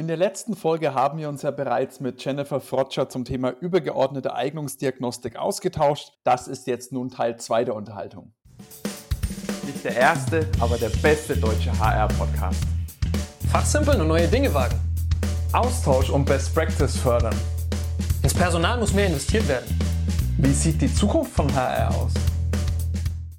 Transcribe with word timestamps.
In 0.00 0.08
der 0.08 0.16
letzten 0.16 0.56
Folge 0.56 0.94
haben 0.94 1.18
wir 1.18 1.28
uns 1.28 1.42
ja 1.42 1.50
bereits 1.50 2.00
mit 2.00 2.24
Jennifer 2.24 2.58
Frotscher 2.58 3.10
zum 3.10 3.26
Thema 3.26 3.50
übergeordnete 3.50 4.32
Eignungsdiagnostik 4.32 5.36
ausgetauscht. 5.36 6.14
Das 6.24 6.48
ist 6.48 6.66
jetzt 6.66 6.90
nun 6.90 7.10
Teil 7.10 7.38
2 7.38 7.66
der 7.66 7.74
Unterhaltung. 7.74 8.32
Nicht 9.66 9.84
der 9.84 9.94
erste, 9.94 10.48
aber 10.58 10.78
der 10.78 10.88
beste 10.88 11.36
deutsche 11.36 11.78
HR-Podcast. 11.78 12.62
Fachsimpeln 13.52 14.00
und 14.00 14.08
neue 14.08 14.26
Dinge 14.26 14.54
wagen. 14.54 14.80
Austausch 15.52 16.08
und 16.08 16.24
Best 16.24 16.54
Practice 16.54 16.96
fördern. 16.96 17.36
Ins 18.22 18.32
Personal 18.32 18.78
muss 18.78 18.94
mehr 18.94 19.08
investiert 19.08 19.46
werden. 19.48 19.78
Wie 20.38 20.54
sieht 20.54 20.80
die 20.80 20.94
Zukunft 20.94 21.32
von 21.32 21.54
HR 21.54 21.94
aus? 21.94 22.14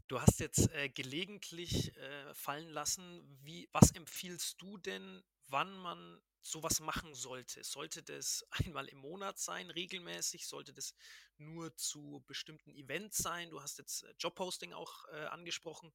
Du 0.08 0.22
hast 0.22 0.40
jetzt 0.40 0.72
äh, 0.76 0.90
gelegentlich 0.90 1.92
äh, 1.98 2.34
fallen 2.36 2.70
lassen, 2.70 3.02
wie, 3.42 3.68
was 3.72 3.90
empfiehlst 3.96 4.62
du 4.62 4.78
denn, 4.78 5.24
wann 5.50 5.76
man 5.80 6.20
sowas 6.42 6.80
machen 6.80 7.14
sollte. 7.14 7.64
Sollte 7.64 8.04
das 8.04 8.46
einmal 8.52 8.88
im 8.88 9.00
Monat 9.00 9.40
sein, 9.40 9.70
regelmäßig? 9.70 10.48
Sollte 10.48 10.74
das 10.74 10.96
nur 11.38 11.76
zu 11.76 12.24
bestimmten 12.28 12.72
Events 12.72 13.18
sein? 13.18 13.50
Du 13.50 13.62
hast 13.62 13.78
jetzt 13.78 14.04
äh, 14.04 14.14
Jobposting 14.20 14.74
auch 14.74 15.06
äh, 15.10 15.26
angesprochen. 15.26 15.94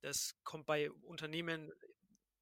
Das 0.00 0.34
kommt 0.42 0.66
bei 0.66 0.90
Unternehmen 0.90 1.72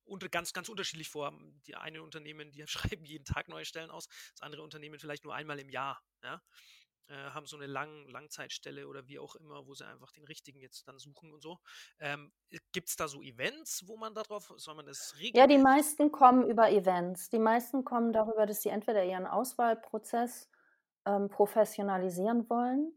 unter, 0.04 0.28
ganz, 0.28 0.52
ganz 0.52 0.68
unterschiedlich 0.68 1.08
vor. 1.08 1.32
Die 1.66 1.76
einen 1.76 2.00
Unternehmen, 2.00 2.50
die 2.50 2.66
schreiben 2.66 3.04
jeden 3.04 3.24
Tag 3.24 3.48
neue 3.48 3.64
Stellen 3.64 3.90
aus, 3.90 4.08
das 4.32 4.42
andere 4.42 4.62
Unternehmen 4.62 4.98
vielleicht 4.98 5.24
nur 5.24 5.34
einmal 5.34 5.58
im 5.58 5.68
Jahr. 5.68 6.02
Ja? 6.22 6.42
Äh, 7.10 7.30
haben 7.30 7.46
so 7.46 7.56
eine 7.56 7.66
Lang 7.66 8.06
Langzeitstelle 8.06 8.86
oder 8.86 9.08
wie 9.08 9.18
auch 9.18 9.34
immer, 9.34 9.66
wo 9.66 9.74
sie 9.74 9.84
einfach 9.84 10.12
den 10.12 10.24
richtigen 10.24 10.60
jetzt 10.60 10.86
dann 10.86 11.00
suchen 11.00 11.32
und 11.32 11.42
so. 11.42 11.58
Ähm, 11.98 12.30
Gibt 12.70 12.88
es 12.88 12.94
da 12.94 13.08
so 13.08 13.20
Events, 13.20 13.82
wo 13.88 13.96
man 13.96 14.14
darauf, 14.14 14.52
soll 14.56 14.76
man 14.76 14.86
das 14.86 15.16
regeln? 15.18 15.34
Ja, 15.34 15.48
die 15.48 15.58
meisten 15.58 16.12
kommen 16.12 16.48
über 16.48 16.70
Events. 16.70 17.28
Die 17.28 17.40
meisten 17.40 17.84
kommen 17.84 18.12
darüber, 18.12 18.46
dass 18.46 18.62
sie 18.62 18.68
entweder 18.68 19.04
ihren 19.04 19.26
Auswahlprozess 19.26 20.48
ähm, 21.04 21.28
professionalisieren 21.28 22.48
wollen 22.48 22.92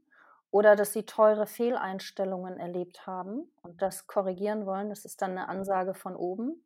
oder 0.51 0.75
dass 0.75 0.93
sie 0.93 1.07
teure 1.07 1.47
Fehleinstellungen 1.47 2.59
erlebt 2.59 3.07
haben 3.07 3.51
und 3.63 3.81
das 3.81 4.05
korrigieren 4.05 4.67
wollen. 4.67 4.89
Das 4.89 5.05
ist 5.05 5.23
dann 5.23 5.31
eine 5.31 5.49
Ansage 5.49 5.95
von 5.95 6.15
oben, 6.15 6.63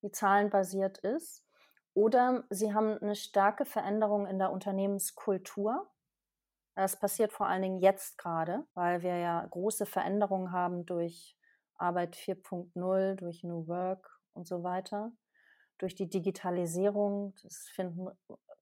die 0.00 0.12
zahlenbasiert 0.12 0.96
ist. 0.96 1.44
Oder 1.92 2.44
sie 2.48 2.72
haben 2.72 2.96
eine 3.02 3.16
starke 3.16 3.66
Veränderung 3.66 4.26
in 4.26 4.38
der 4.38 4.50
Unternehmenskultur 4.50 5.90
das 6.80 6.98
passiert 6.98 7.32
vor 7.32 7.46
allen 7.46 7.62
Dingen 7.62 7.80
jetzt 7.80 8.16
gerade, 8.16 8.64
weil 8.74 9.02
wir 9.02 9.16
ja 9.18 9.46
große 9.46 9.84
Veränderungen 9.84 10.50
haben 10.50 10.86
durch 10.86 11.36
Arbeit 11.76 12.16
4.0, 12.16 13.16
durch 13.16 13.44
New 13.44 13.68
Work 13.68 14.18
und 14.32 14.48
so 14.48 14.62
weiter, 14.62 15.12
durch 15.78 15.94
die 15.94 16.08
Digitalisierung. 16.08 17.34
Es 17.44 17.68
finden 17.74 18.08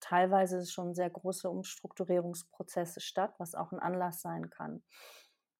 teilweise 0.00 0.66
schon 0.66 0.94
sehr 0.94 1.11
große 1.11 1.48
Umstrukturierungsprozesse 1.48 3.00
statt, 3.00 3.34
was 3.39 3.55
auch 3.55 3.70
ein 3.70 3.78
Anlass 3.78 4.20
sein 4.20 4.50
kann. 4.50 4.83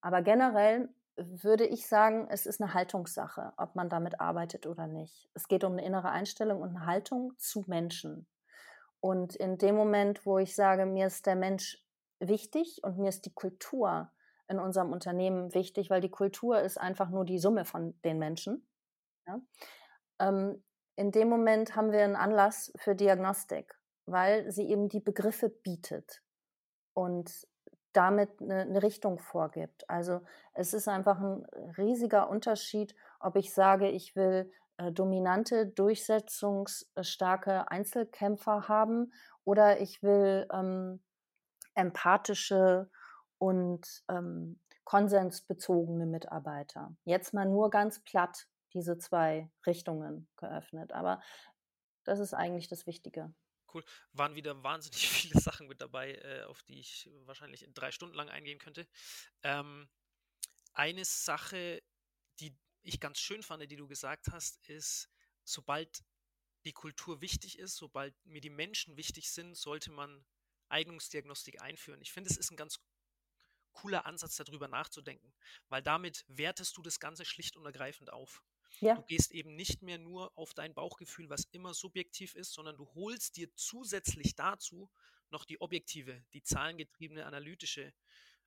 Aber 0.01 0.23
generell 0.23 0.89
würde 1.17 1.67
ich 1.67 1.87
sagen, 1.87 2.27
es 2.29 2.47
ist 2.47 2.61
eine 2.61 2.75
Haltungssache, 2.75 3.53
ob 3.57 3.77
man 3.77 3.89
damit 3.89 4.21
arbeitet 4.21 4.67
oder 4.67 4.87
nicht. 4.87 5.29
Es 5.35 5.47
geht 5.47 5.65
um 5.65 5.73
eine 5.73 5.85
innere 5.85 6.11
Einstellung 6.11 6.61
und 6.61 6.71
eine 6.71 6.87
Haltung 6.87 7.33
zu 7.39 7.65
Menschen. 7.67 8.27
Und 9.01 9.37
in 9.37 9.59
dem 9.59 9.77
Moment, 9.77 10.27
wo 10.27 10.39
ich 10.39 10.57
sage, 10.57 10.87
mir 10.87 11.07
ist 11.07 11.27
der 11.27 11.37
Mensch 11.37 11.85
wichtig 12.21 12.81
und 12.83 12.99
mir 12.99 13.09
ist 13.09 13.27
die 13.27 13.35
Kultur 13.35 14.11
in 14.49 14.59
unserem 14.59 14.93
Unternehmen 14.93 15.55
wichtig, 15.55 15.91
weil 15.91 16.01
die 16.01 16.11
Kultur 16.11 16.61
ist 16.61 16.79
einfach 16.79 17.11
nur 17.11 17.25
die 17.25 17.39
Summe 17.39 17.65
von 17.65 18.01
den 18.03 18.19
Menschen. 18.19 18.67
Ja? 19.27 19.41
Ähm, 20.19 20.63
in 20.97 21.13
dem 21.13 21.29
Moment 21.29 21.77
haben 21.77 21.93
wir 21.93 22.03
einen 22.03 22.17
Anlass 22.17 22.73
für 22.77 22.95
Diagnostik, 22.95 23.79
weil 24.07 24.51
sie 24.51 24.69
eben 24.69 24.89
die 24.89 25.01
Begriffe 25.01 25.49
bietet 25.49 26.23
und 26.95 27.47
damit 27.93 28.41
eine, 28.41 28.63
eine 28.63 28.83
Richtung 28.83 29.19
vorgibt. 29.19 29.89
Also 29.89 30.21
es 30.55 30.75
ist 30.75 30.89
einfach 30.89 31.21
ein 31.21 31.45
riesiger 31.77 32.29
Unterschied, 32.29 32.95
ob 33.21 33.37
ich 33.37 33.55
sage, 33.55 33.89
ich 33.89 34.17
will 34.17 34.51
äh, 34.79 34.93
dominante, 34.93 35.67
durchsetzungsstarke 35.67 37.71
Einzelkämpfer 37.71 38.69
haben 38.69 39.13
oder 39.45 39.81
ich 39.81 40.03
will 40.03 40.49
ähm, 40.53 41.01
empathische 41.79 42.91
und 43.39 44.03
ähm, 44.09 44.61
konsensbezogene 44.85 46.07
Mitarbeiter. 46.07 46.97
Jetzt 47.05 47.33
mal 47.33 47.47
nur 47.47 47.71
ganz 47.71 48.03
platt 48.03 48.49
diese 48.75 48.99
zwei 48.99 49.51
Richtungen 49.65 50.29
geöffnet. 50.37 50.93
Aber 50.93 51.23
das 52.05 52.19
ist 52.19 52.35
eigentlich 52.35 52.69
das 52.69 52.87
Wichtige. 52.87 53.33
Cool. 53.73 53.85
Waren 54.13 54.35
wieder 54.35 54.61
wahnsinnig 54.63 55.09
viele 55.09 55.41
Sachen 55.41 55.69
mit 55.69 55.81
dabei, 55.81 56.15
äh, 56.15 56.43
auf 56.45 56.63
die 56.65 56.81
ich 56.81 57.09
wahrscheinlich 57.27 57.63
in 57.63 57.75
drei 57.75 57.93
Stunden 57.93 58.17
lang 58.17 58.29
eingehen 58.29 58.59
könnte. 58.59 58.89
Ähm, 59.43 59.89
eine 60.73 61.05
Sache, 61.05 61.83
die 62.41 62.57
ich 62.83 62.99
ganz 62.99 63.19
schön 63.19 63.43
fand, 63.43 63.71
die 63.71 63.77
du 63.77 63.87
gesagt 63.87 64.29
hast, 64.33 64.69
ist, 64.69 65.11
sobald 65.45 66.03
die 66.65 66.73
Kultur 66.73 67.21
wichtig 67.21 67.59
ist, 67.59 67.77
sobald 67.77 68.15
mir 68.27 68.41
die 68.41 68.51
Menschen 68.51 68.97
wichtig 68.97 69.31
sind, 69.31 69.57
sollte 69.57 69.93
man 69.93 70.25
Eignungsdiagnostik 70.71 71.61
einführen. 71.63 72.01
Ich 72.01 72.13
finde, 72.13 72.31
es 72.31 72.37
ist 72.37 72.51
ein 72.51 72.57
ganz 72.57 72.81
cooler 73.73 74.07
Ansatz, 74.07 74.37
darüber 74.37 74.69
nachzudenken, 74.69 75.33
weil 75.69 75.83
damit 75.83 76.25
wertest 76.29 76.77
du 76.77 76.83
das 76.83 76.99
Ganze 76.99 77.25
schlicht 77.25 77.57
und 77.57 77.65
ergreifend 77.65 78.13
auf. 78.13 78.43
Ja. 78.81 78.97
Du 78.97 79.03
gehst 79.03 79.33
eben 79.33 79.55
nicht 79.55 79.83
mehr 79.83 79.99
nur 79.99 80.37
auf 80.37 80.55
dein 80.55 80.75
Bauchgefühl, 80.75 81.31
was 81.31 81.45
immer 81.53 81.75
subjektiv 81.75 82.35
ist, 82.35 82.53
sondern 82.53 82.77
du 82.77 82.87
holst 82.95 83.37
dir 83.37 83.55
zusätzlich 83.55 84.35
dazu 84.35 84.91
noch 85.31 85.45
die 85.45 85.61
objektive, 85.61 86.25
die 86.33 86.43
zahlengetriebene, 86.43 87.25
analytische, 87.25 87.93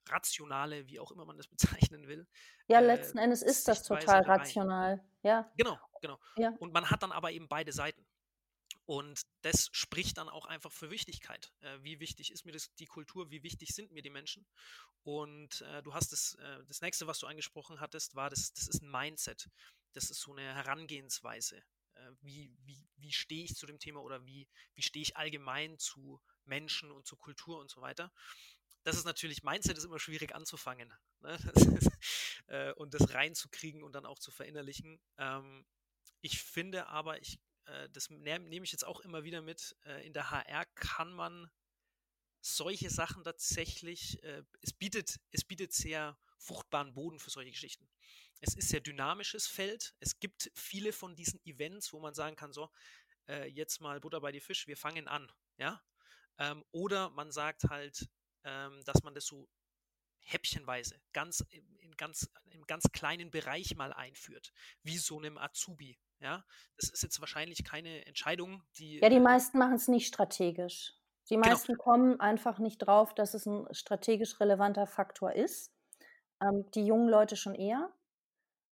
rationale, 0.09 0.87
wie 0.87 0.99
auch 0.99 1.11
immer 1.11 1.25
man 1.25 1.37
das 1.37 1.47
bezeichnen 1.91 2.07
will. 2.07 2.27
Ja, 2.67 2.79
äh, 2.79 2.85
letzten 2.85 3.17
äh, 3.17 3.23
Endes 3.23 3.41
ist 3.41 3.67
das 3.67 3.83
total 3.83 4.21
rational. 4.23 5.03
Ja. 5.23 5.51
Genau, 5.57 5.77
genau. 6.01 6.19
Ja. 6.37 6.53
Und 6.59 6.73
man 6.73 6.89
hat 6.89 7.03
dann 7.03 7.11
aber 7.11 7.31
eben 7.31 7.47
beide 7.47 7.71
Seiten. 7.71 8.05
Und 8.85 9.21
das 9.41 9.69
spricht 9.71 10.17
dann 10.17 10.29
auch 10.29 10.45
einfach 10.45 10.71
für 10.71 10.89
Wichtigkeit. 10.89 11.53
Äh, 11.59 11.77
wie 11.81 11.99
wichtig 11.99 12.31
ist 12.31 12.45
mir 12.45 12.51
das, 12.51 12.73
die 12.75 12.87
Kultur? 12.87 13.29
Wie 13.29 13.43
wichtig 13.43 13.69
sind 13.73 13.91
mir 13.91 14.01
die 14.01 14.09
Menschen? 14.09 14.45
Und 15.03 15.61
äh, 15.61 15.81
du 15.83 15.93
hast 15.93 16.11
das, 16.11 16.35
äh, 16.35 16.63
das 16.65 16.81
nächste, 16.81 17.07
was 17.07 17.19
du 17.19 17.27
angesprochen 17.27 17.79
hattest, 17.79 18.15
war, 18.15 18.29
das, 18.29 18.53
das 18.53 18.67
ist 18.67 18.81
ein 18.81 18.91
Mindset. 18.91 19.49
Das 19.93 20.09
ist 20.09 20.21
so 20.21 20.33
eine 20.33 20.53
Herangehensweise. 20.53 21.63
Äh, 21.93 22.11
wie 22.21 22.55
wie, 22.63 22.87
wie 22.97 23.11
stehe 23.11 23.43
ich 23.43 23.55
zu 23.55 23.65
dem 23.65 23.79
Thema 23.79 24.01
oder 24.01 24.25
wie, 24.25 24.47
wie 24.75 24.81
stehe 24.81 25.03
ich 25.03 25.17
allgemein 25.17 25.77
zu 25.77 26.21
Menschen 26.45 26.91
und 26.91 27.05
zu 27.05 27.15
Kultur 27.15 27.59
und 27.59 27.69
so 27.69 27.81
weiter? 27.81 28.11
Das 28.83 28.95
ist 28.95 29.05
natürlich, 29.05 29.43
Mindset 29.43 29.77
ist 29.77 29.83
immer 29.83 29.99
schwierig 29.99 30.33
anzufangen. 30.33 30.91
Ne? 31.19 31.37
Das 31.53 31.65
ist, 31.65 31.91
äh, 32.47 32.73
und 32.73 32.93
das 32.93 33.13
reinzukriegen 33.13 33.83
und 33.83 33.93
dann 33.93 34.05
auch 34.05 34.19
zu 34.19 34.31
verinnerlichen. 34.31 34.99
Ähm, 35.17 35.65
ich 36.21 36.41
finde 36.41 36.87
aber, 36.87 37.21
ich 37.21 37.39
äh, 37.66 37.89
das 37.89 38.09
nehme 38.09 38.47
nehm 38.47 38.63
ich 38.63 38.72
jetzt 38.72 38.85
auch 38.85 38.99
immer 39.01 39.23
wieder 39.23 39.41
mit, 39.41 39.75
äh, 39.85 40.05
in 40.05 40.13
der 40.13 40.31
HR 40.31 40.66
kann 40.75 41.11
man 41.13 41.49
solche 42.41 42.89
Sachen 42.89 43.23
tatsächlich, 43.23 44.22
äh, 44.23 44.44
es, 44.61 44.73
bietet, 44.73 45.19
es 45.31 45.44
bietet 45.44 45.73
sehr 45.73 46.17
fruchtbaren 46.38 46.94
Boden 46.94 47.19
für 47.19 47.29
solche 47.29 47.51
Geschichten. 47.51 47.88
Es 48.39 48.55
ist 48.55 48.69
sehr 48.69 48.79
dynamisches 48.79 49.47
Feld. 49.47 49.94
Es 49.99 50.19
gibt 50.19 50.51
viele 50.55 50.94
von 50.94 51.16
diesen 51.16 51.39
Events, 51.45 51.94
wo 51.94 51.99
man 51.99 52.16
sagen 52.16 52.35
kann, 52.35 52.51
so, 52.51 52.72
äh, 53.27 53.47
jetzt 53.47 53.79
mal 53.81 53.99
Butter 53.99 54.19
bei 54.22 54.31
die 54.31 54.39
Fisch, 54.39 54.66
wir 54.67 54.78
fangen 54.78 55.07
an. 55.07 55.31
Ja? 55.57 55.83
Ähm, 56.39 56.66
oder 56.72 57.11
man 57.11 57.31
sagt 57.31 57.66
halt, 57.66 58.09
ähm, 58.43 58.83
dass 58.85 59.03
man 59.03 59.13
das 59.13 59.25
so 59.25 59.47
häppchenweise, 60.23 60.99
ganz 61.13 61.41
in 61.51 61.95
ganz, 61.97 62.29
im 62.51 62.66
ganz 62.66 62.85
kleinen 62.91 63.31
Bereich 63.31 63.75
mal 63.75 63.93
einführt, 63.93 64.51
wie 64.83 64.97
so 64.97 65.19
einem 65.19 65.38
Azubi. 65.38 65.99
Ja, 66.21 66.45
das 66.77 66.89
ist 66.89 67.01
jetzt 67.01 67.19
wahrscheinlich 67.19 67.63
keine 67.63 68.05
Entscheidung, 68.05 68.63
die. 68.77 68.99
Ja, 68.99 69.09
die 69.09 69.15
äh 69.15 69.21
meisten 69.21 69.57
machen 69.57 69.73
es 69.73 69.87
nicht 69.87 70.07
strategisch. 70.07 70.93
Die 71.29 71.35
genau. 71.35 71.49
meisten 71.49 71.73
genau. 71.73 71.84
kommen 71.84 72.19
einfach 72.19 72.59
nicht 72.59 72.78
drauf, 72.78 73.13
dass 73.16 73.34
es 73.34 73.46
ein 73.46 73.67
strategisch 73.73 74.40
relevanter 74.40 74.85
Faktor 74.85 75.34
ist. 75.34 75.73
Ähm, 76.41 76.69
die 76.75 76.85
jungen 76.85 77.09
Leute 77.09 77.35
schon 77.35 77.55
eher, 77.55 77.91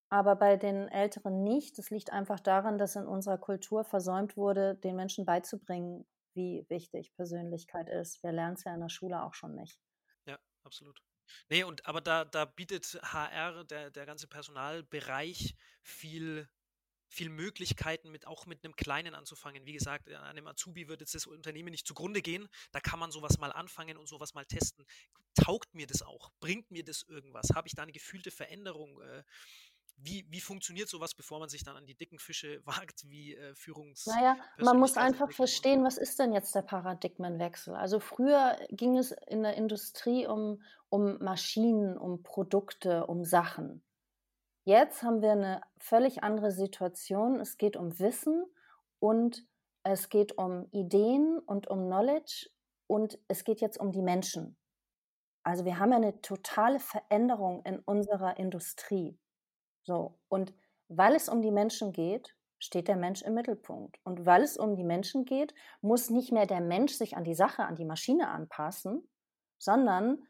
aber 0.10 0.36
bei 0.36 0.58
den 0.58 0.88
Älteren 0.90 1.44
nicht. 1.44 1.78
Das 1.78 1.90
liegt 1.90 2.12
einfach 2.12 2.40
daran, 2.40 2.78
dass 2.78 2.96
in 2.96 3.08
unserer 3.08 3.38
Kultur 3.38 3.84
versäumt 3.84 4.38
wurde, 4.38 4.76
den 4.76 4.96
Menschen 4.96 5.26
beizubringen, 5.26 6.06
wie 6.36 6.66
wichtig 6.70 7.14
Persönlichkeit 7.16 7.90
ist. 7.90 8.22
Wir 8.24 8.32
lernen 8.32 8.54
es 8.54 8.64
ja 8.64 8.74
in 8.74 8.82
der 8.82 8.90
Schule 8.90 9.24
auch 9.24 9.34
schon 9.34 9.56
nicht. 9.56 9.80
Ja, 10.26 10.38
absolut. 10.64 11.02
Nee, 11.50 11.64
und 11.64 11.86
aber 11.86 12.02
da, 12.02 12.26
da 12.26 12.46
bietet 12.46 13.00
HR, 13.04 13.64
der, 13.64 13.90
der 13.92 14.06
ganze 14.06 14.28
Personalbereich, 14.28 15.56
viel 15.82 16.48
viel 17.10 17.30
Möglichkeiten, 17.30 18.12
mit, 18.12 18.28
auch 18.28 18.46
mit 18.46 18.64
einem 18.64 18.76
Kleinen 18.76 19.16
anzufangen. 19.16 19.66
Wie 19.66 19.74
gesagt, 19.74 20.08
an 20.10 20.24
einem 20.24 20.48
Azubi 20.48 20.88
wird 20.88 21.02
jetzt 21.02 21.16
das 21.16 21.26
Unternehmen 21.26 21.72
nicht 21.72 21.88
zugrunde 21.88 22.22
gehen. 22.22 22.48
Da 22.72 22.80
kann 22.80 23.00
man 23.00 23.12
sowas 23.12 23.40
mal 23.40 23.52
anfangen 23.52 23.98
und 23.98 24.08
sowas 24.08 24.34
mal 24.36 24.46
testen. 24.46 24.86
Taugt 25.34 25.74
mir 25.74 25.88
das 25.88 26.04
auch? 26.04 26.32
Bringt 26.40 26.72
mir 26.72 26.84
das 26.84 27.04
irgendwas? 27.04 27.50
Habe 27.56 27.68
ich 27.68 27.76
da 27.76 27.84
eine 27.84 27.92
gefühlte 27.92 28.32
Veränderung? 28.32 29.02
Äh, 29.02 29.24
wie, 30.02 30.26
wie 30.30 30.40
funktioniert 30.40 30.88
sowas, 30.88 31.14
bevor 31.14 31.40
man 31.40 31.50
sich 31.50 31.64
dann 31.64 31.76
an 31.76 31.86
die 31.86 31.96
dicken 31.96 32.20
Fische 32.20 32.62
wagt, 32.66 33.10
wie 33.10 33.36
äh, 33.36 33.56
Führungs. 33.56 34.06
Naja, 34.06 34.38
man 34.58 34.80
muss 34.80 34.98
einfach 34.98 35.32
verstehen, 35.32 35.84
was 35.84 35.98
ist 35.98 36.20
denn 36.20 36.34
jetzt 36.34 36.56
der 36.56 36.62
Paradigmenwechsel? 36.62 37.76
Also 37.76 38.00
früher 38.00 38.58
ging 38.70 38.98
es 38.98 39.12
in 39.28 39.44
der 39.44 39.56
Industrie 39.56 40.28
um, 40.28 40.62
um 40.90 41.18
Maschinen, 41.20 41.98
um 41.98 42.24
Produkte, 42.24 43.06
um 43.08 43.26
Sachen. 43.26 43.82
Jetzt 44.70 45.02
haben 45.02 45.24
wir 45.24 45.32
eine 45.32 45.64
völlig 45.80 46.22
andere 46.22 46.52
Situation. 46.52 47.40
Es 47.40 47.58
geht 47.58 47.76
um 47.76 47.98
Wissen 47.98 48.46
und 49.00 49.44
es 49.82 50.10
geht 50.10 50.38
um 50.38 50.68
Ideen 50.70 51.40
und 51.40 51.66
um 51.66 51.88
Knowledge 51.88 52.52
und 52.86 53.18
es 53.28 53.44
geht 53.44 53.62
jetzt 53.62 53.80
um 53.80 53.92
die 53.92 54.04
Menschen. 54.04 54.60
Also 55.42 55.66
wir 55.66 55.80
haben 55.80 55.90
ja 55.90 55.98
eine 55.98 56.22
totale 56.22 56.80
Veränderung 56.80 57.64
in 57.66 57.80
unserer 57.80 58.38
Industrie. 58.38 59.18
So, 59.82 60.20
und 60.28 60.54
weil 60.88 61.16
es 61.16 61.30
um 61.30 61.42
die 61.42 61.50
Menschen 61.50 61.92
geht, 61.92 62.36
steht 62.60 62.90
der 62.90 62.98
Mensch 62.98 63.24
im 63.24 63.34
Mittelpunkt. 63.34 63.98
Und 64.04 64.28
weil 64.28 64.44
es 64.44 64.56
um 64.56 64.76
die 64.76 64.84
Menschen 64.84 65.26
geht, 65.26 65.56
muss 65.82 66.12
nicht 66.12 66.32
mehr 66.32 66.46
der 66.46 66.62
Mensch 66.62 66.94
sich 66.94 67.18
an 67.18 67.24
die 67.24 67.34
Sache, 67.34 67.64
an 67.64 67.76
die 67.76 67.86
Maschine 67.86 68.30
anpassen, 68.30 69.10
sondern 69.58 70.28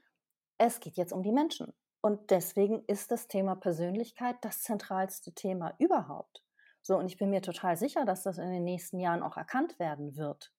es 0.57 0.80
geht 0.80 0.95
jetzt 0.95 1.12
um 1.12 1.24
die 1.24 1.33
Menschen. 1.33 1.74
Und 2.01 2.31
deswegen 2.31 2.83
ist 2.85 3.11
das 3.11 3.27
Thema 3.27 3.55
Persönlichkeit 3.55 4.37
das 4.41 4.61
zentralste 4.61 5.33
Thema 5.33 5.75
überhaupt. 5.79 6.43
So, 6.81 6.97
und 6.97 7.07
ich 7.07 7.17
bin 7.17 7.29
mir 7.29 7.41
total 7.41 7.75
sicher, 7.75 8.05
dass 8.05 8.23
das 8.23 8.37
in 8.37 8.51
den 8.51 8.63
nächsten 8.63 8.99
Jahren 8.99 9.21
auch 9.21 9.35
erkannt 9.35 9.79
werden 9.79 10.15
wird. 10.15 10.53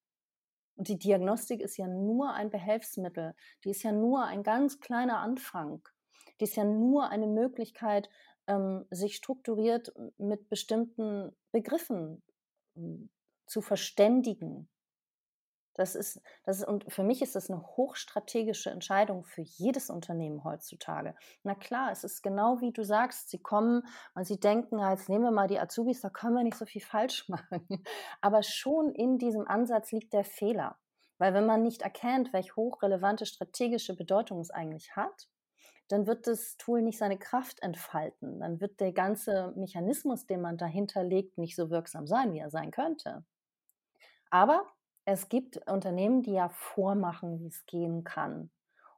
Und 0.77 0.89
die 0.89 0.99
Diagnostik 0.99 1.61
ist 1.61 1.77
ja 1.77 1.87
nur 1.87 2.33
ein 2.33 2.51
Behelfsmittel, 2.51 3.35
die 3.65 3.71
ist 3.71 3.83
ja 3.83 3.93
nur 3.93 4.25
ein 4.25 4.43
ganz 4.43 4.81
kleiner 4.81 5.19
Anfang. 5.19 5.83
Die 6.39 6.45
ist 6.45 6.57
ja 6.57 6.65
nur 6.65 7.11
eine 7.11 7.27
Möglichkeit, 7.27 8.09
ähm, 8.47 8.87
sich 8.91 9.17
strukturiert 9.17 9.93
mit 10.19 10.49
bestimmten 10.49 11.37
Begriffen 11.53 12.23
hm, 12.75 13.11
zu 13.47 13.61
verständigen. 13.61 14.69
Das 15.75 15.95
ist, 15.95 16.21
das 16.45 16.59
ist, 16.59 16.69
und 16.69 16.93
für 16.93 17.03
mich 17.03 17.23
ist 17.23 17.37
das 17.37 17.49
eine 17.49 17.63
hochstrategische 17.63 18.71
Entscheidung 18.71 19.25
für 19.25 19.43
jedes 19.43 19.89
Unternehmen 19.89 20.45
heutzutage. 20.45 21.15
Na 21.43 21.55
klar, 21.55 21.93
es 21.93 22.05
ist 22.05 22.23
genau 22.23 22.61
wie 22.61 22.73
du 22.73 22.85
sagst, 22.85 23.31
sie 23.31 23.39
kommen 23.41 23.83
und 24.15 24.25
sie 24.25 24.41
denken, 24.41 24.79
jetzt 24.79 25.09
nehmen 25.09 25.25
wir 25.25 25.31
mal 25.31 25.49
die 25.49 25.61
Azubis, 25.61 26.01
da 26.01 26.11
können 26.11 26.35
wir 26.35 26.43
nicht 26.43 26.59
so 26.59 26.67
viel 26.67 26.83
falsch 26.85 27.29
machen. 27.29 27.85
Aber 28.21 28.43
schon 28.43 28.93
in 28.93 29.19
diesem 29.19 29.47
Ansatz 29.47 29.93
liegt 29.93 30.13
der 30.13 30.25
Fehler. 30.25 30.77
Weil 31.19 31.35
wenn 31.35 31.47
man 31.47 31.63
nicht 31.63 31.83
erkennt, 31.83 32.33
welche 32.33 32.57
hochrelevante 32.57 33.27
strategische 33.27 33.95
Bedeutung 33.95 34.41
es 34.41 34.51
eigentlich 34.51 34.97
hat, 34.97 35.29
dann 35.89 36.07
wird 36.07 36.27
das 36.27 36.57
Tool 36.57 36.83
nicht 36.83 36.99
seine 36.99 37.19
Kraft 37.19 37.63
entfalten. 37.63 38.41
Dann 38.41 38.61
wird 38.61 38.81
der 38.81 38.93
ganze 38.93 39.53
Mechanismus, 39.57 40.25
den 40.25 40.41
man 40.41 40.57
dahinter 40.57 41.03
legt, 41.03 41.37
nicht 41.37 41.57
so 41.57 41.69
wirksam 41.69 42.07
sein, 42.07 42.33
wie 42.33 42.39
er 42.39 42.51
sein 42.51 42.71
könnte. 42.71 43.25
Aber 44.31 44.65
es 45.13 45.29
gibt 45.29 45.57
Unternehmen, 45.69 46.23
die 46.23 46.33
ja 46.33 46.49
vormachen, 46.49 47.41
wie 47.41 47.49
es 47.49 47.67
gehen 47.67 48.05
kann 48.05 48.51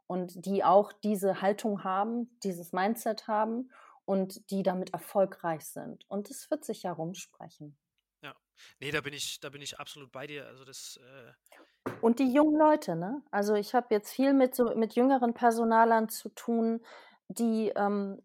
und 0.06 0.44
die 0.44 0.62
auch 0.62 0.92
diese 0.92 1.40
Haltung 1.40 1.84
haben, 1.84 2.38
dieses 2.42 2.72
Mindset 2.72 3.28
haben 3.28 3.70
und 4.04 4.50
die 4.50 4.62
damit 4.62 4.92
erfolgreich 4.92 5.64
sind. 5.64 6.04
Und 6.10 6.30
es 6.30 6.50
wird 6.50 6.64
sich 6.64 6.82
ja 6.82 6.92
rumsprechen. 6.92 7.78
Ja, 8.22 8.34
nee, 8.78 8.90
da 8.90 9.00
bin 9.00 9.14
ich, 9.14 9.40
da 9.40 9.48
bin 9.48 9.62
ich 9.62 9.78
absolut 9.78 10.12
bei 10.12 10.26
dir. 10.26 10.46
Also 10.46 10.64
das. 10.64 11.00
Äh 11.02 11.92
und 12.00 12.18
die 12.18 12.32
jungen 12.32 12.58
Leute, 12.58 12.94
ne? 12.94 13.22
Also 13.30 13.54
ich 13.54 13.74
habe 13.74 13.86
jetzt 13.90 14.12
viel 14.12 14.34
mit 14.34 14.54
so 14.54 14.74
mit 14.76 14.94
jüngeren 14.94 15.34
Personalern 15.34 16.08
zu 16.08 16.28
tun, 16.28 16.84
die, 17.28 17.72
ähm, 17.74 18.22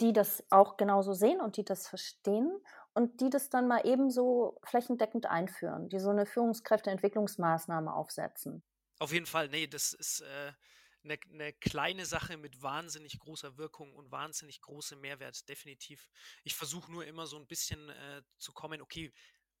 die 0.00 0.12
das 0.12 0.44
auch 0.50 0.76
genauso 0.76 1.12
sehen 1.12 1.40
und 1.40 1.56
die 1.56 1.64
das 1.64 1.88
verstehen 1.88 2.50
und 2.94 3.20
die 3.20 3.30
das 3.30 3.50
dann 3.50 3.68
mal 3.68 3.84
ebenso 3.84 4.58
flächendeckend 4.64 5.26
einführen, 5.26 5.88
die 5.88 5.98
so 5.98 6.10
eine 6.10 6.26
Führungskräfteentwicklungsmaßnahme 6.26 7.92
aufsetzen. 7.92 8.62
Auf 8.98 9.12
jeden 9.12 9.26
Fall, 9.26 9.48
nee, 9.48 9.66
das 9.66 9.92
ist 9.92 10.20
äh, 10.20 10.52
eine, 11.02 11.18
eine, 11.32 11.52
kleine 11.54 12.06
Sache 12.06 12.36
mit 12.36 12.62
wahnsinnig 12.62 13.18
großer 13.18 13.58
Wirkung 13.58 13.94
und 13.94 14.10
wahnsinnig 14.10 14.60
großem 14.60 15.00
Mehrwert, 15.00 15.48
definitiv. 15.48 16.08
Ich 16.44 16.54
versuche 16.54 16.90
nur 16.90 17.04
immer 17.04 17.26
so 17.26 17.36
ein 17.36 17.46
bisschen 17.46 17.88
äh, 17.88 18.22
zu 18.38 18.52
kommen, 18.52 18.80
okay, 18.80 19.12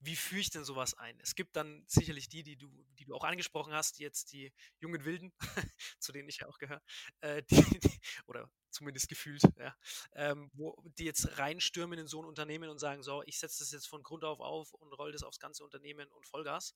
wie 0.04 0.16
führe 0.16 0.40
ich 0.40 0.50
denn 0.50 0.64
sowas 0.64 0.94
ein? 0.94 1.18
Es 1.20 1.34
gibt 1.34 1.56
dann 1.56 1.84
sicherlich 1.86 2.28
die, 2.28 2.42
die 2.42 2.56
du, 2.56 2.68
die 2.98 3.04
du 3.04 3.14
auch 3.14 3.24
angesprochen 3.24 3.72
hast, 3.72 3.98
jetzt 3.98 4.32
die 4.32 4.52
jungen 4.80 5.04
Wilden, 5.04 5.32
zu 5.98 6.12
denen 6.12 6.28
ich 6.28 6.38
ja 6.38 6.48
auch 6.48 6.58
gehöre, 6.58 6.82
äh, 7.20 7.42
die, 7.50 7.80
die, 7.80 8.00
oder 8.26 8.50
zumindest 8.70 9.08
gefühlt, 9.08 9.42
ja, 9.56 9.76
ähm, 10.12 10.50
wo 10.54 10.76
die 10.98 11.04
jetzt 11.04 11.38
reinstürmen 11.38 11.98
in 11.98 12.06
so 12.06 12.22
ein 12.22 12.26
Unternehmen 12.26 12.68
und 12.68 12.78
sagen, 12.78 13.02
so, 13.02 13.22
ich 13.24 13.38
setze 13.38 13.60
das 13.60 13.70
jetzt 13.70 13.88
von 13.88 14.02
Grund 14.02 14.24
auf 14.24 14.40
auf 14.40 14.72
und 14.74 14.92
roll 14.92 15.12
das 15.12 15.22
aufs 15.22 15.38
ganze 15.38 15.64
Unternehmen 15.64 16.08
und 16.10 16.26
Vollgas, 16.26 16.74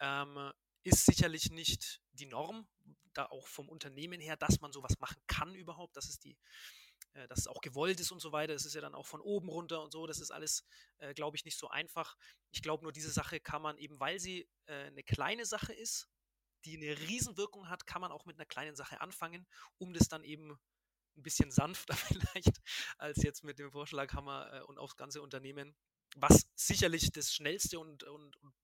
ähm, 0.00 0.52
ist 0.82 1.04
sicherlich 1.04 1.50
nicht 1.50 2.00
die 2.12 2.26
Norm, 2.26 2.66
da 3.12 3.26
auch 3.26 3.46
vom 3.48 3.68
Unternehmen 3.68 4.20
her, 4.20 4.36
dass 4.36 4.60
man 4.60 4.72
sowas 4.72 4.98
machen 4.98 5.20
kann 5.26 5.54
überhaupt, 5.54 5.96
das 5.96 6.08
ist 6.08 6.24
die, 6.24 6.36
äh, 7.14 7.26
dass 7.28 7.40
es 7.40 7.46
auch 7.46 7.60
gewollt 7.60 8.00
ist 8.00 8.12
und 8.12 8.20
so 8.20 8.32
weiter. 8.32 8.54
Es 8.54 8.64
ist 8.64 8.74
ja 8.74 8.80
dann 8.80 8.94
auch 8.94 9.06
von 9.06 9.20
oben 9.20 9.48
runter 9.48 9.82
und 9.82 9.92
so. 9.92 10.06
Das 10.06 10.20
ist 10.20 10.30
alles, 10.30 10.64
äh, 10.98 11.14
glaube 11.14 11.36
ich, 11.36 11.44
nicht 11.44 11.58
so 11.58 11.68
einfach. 11.68 12.16
Ich 12.50 12.62
glaube 12.62 12.82
nur, 12.82 12.92
diese 12.92 13.10
Sache 13.10 13.40
kann 13.40 13.62
man 13.62 13.78
eben, 13.78 13.98
weil 13.98 14.20
sie 14.20 14.48
äh, 14.66 14.86
eine 14.86 15.02
kleine 15.02 15.44
Sache 15.44 15.72
ist, 15.72 16.08
die 16.64 16.76
eine 16.76 16.98
Riesenwirkung 17.08 17.68
hat, 17.68 17.86
kann 17.86 18.00
man 18.00 18.12
auch 18.12 18.26
mit 18.26 18.36
einer 18.36 18.46
kleinen 18.46 18.76
Sache 18.76 19.00
anfangen, 19.00 19.46
um 19.78 19.92
das 19.92 20.08
dann 20.08 20.24
eben 20.24 20.52
ein 21.16 21.22
bisschen 21.22 21.50
sanfter 21.50 21.94
vielleicht 21.96 22.60
als 22.98 23.22
jetzt 23.22 23.44
mit 23.44 23.58
dem 23.58 23.70
Vorschlaghammer 23.70 24.64
und 24.68 24.78
aufs 24.78 24.96
ganze 24.96 25.22
Unternehmen, 25.22 25.74
was 26.16 26.48
sicherlich 26.54 27.10
das 27.12 27.32
schnellste 27.32 27.78
und, 27.78 28.04
und, 28.04 28.36
und, 28.36 28.54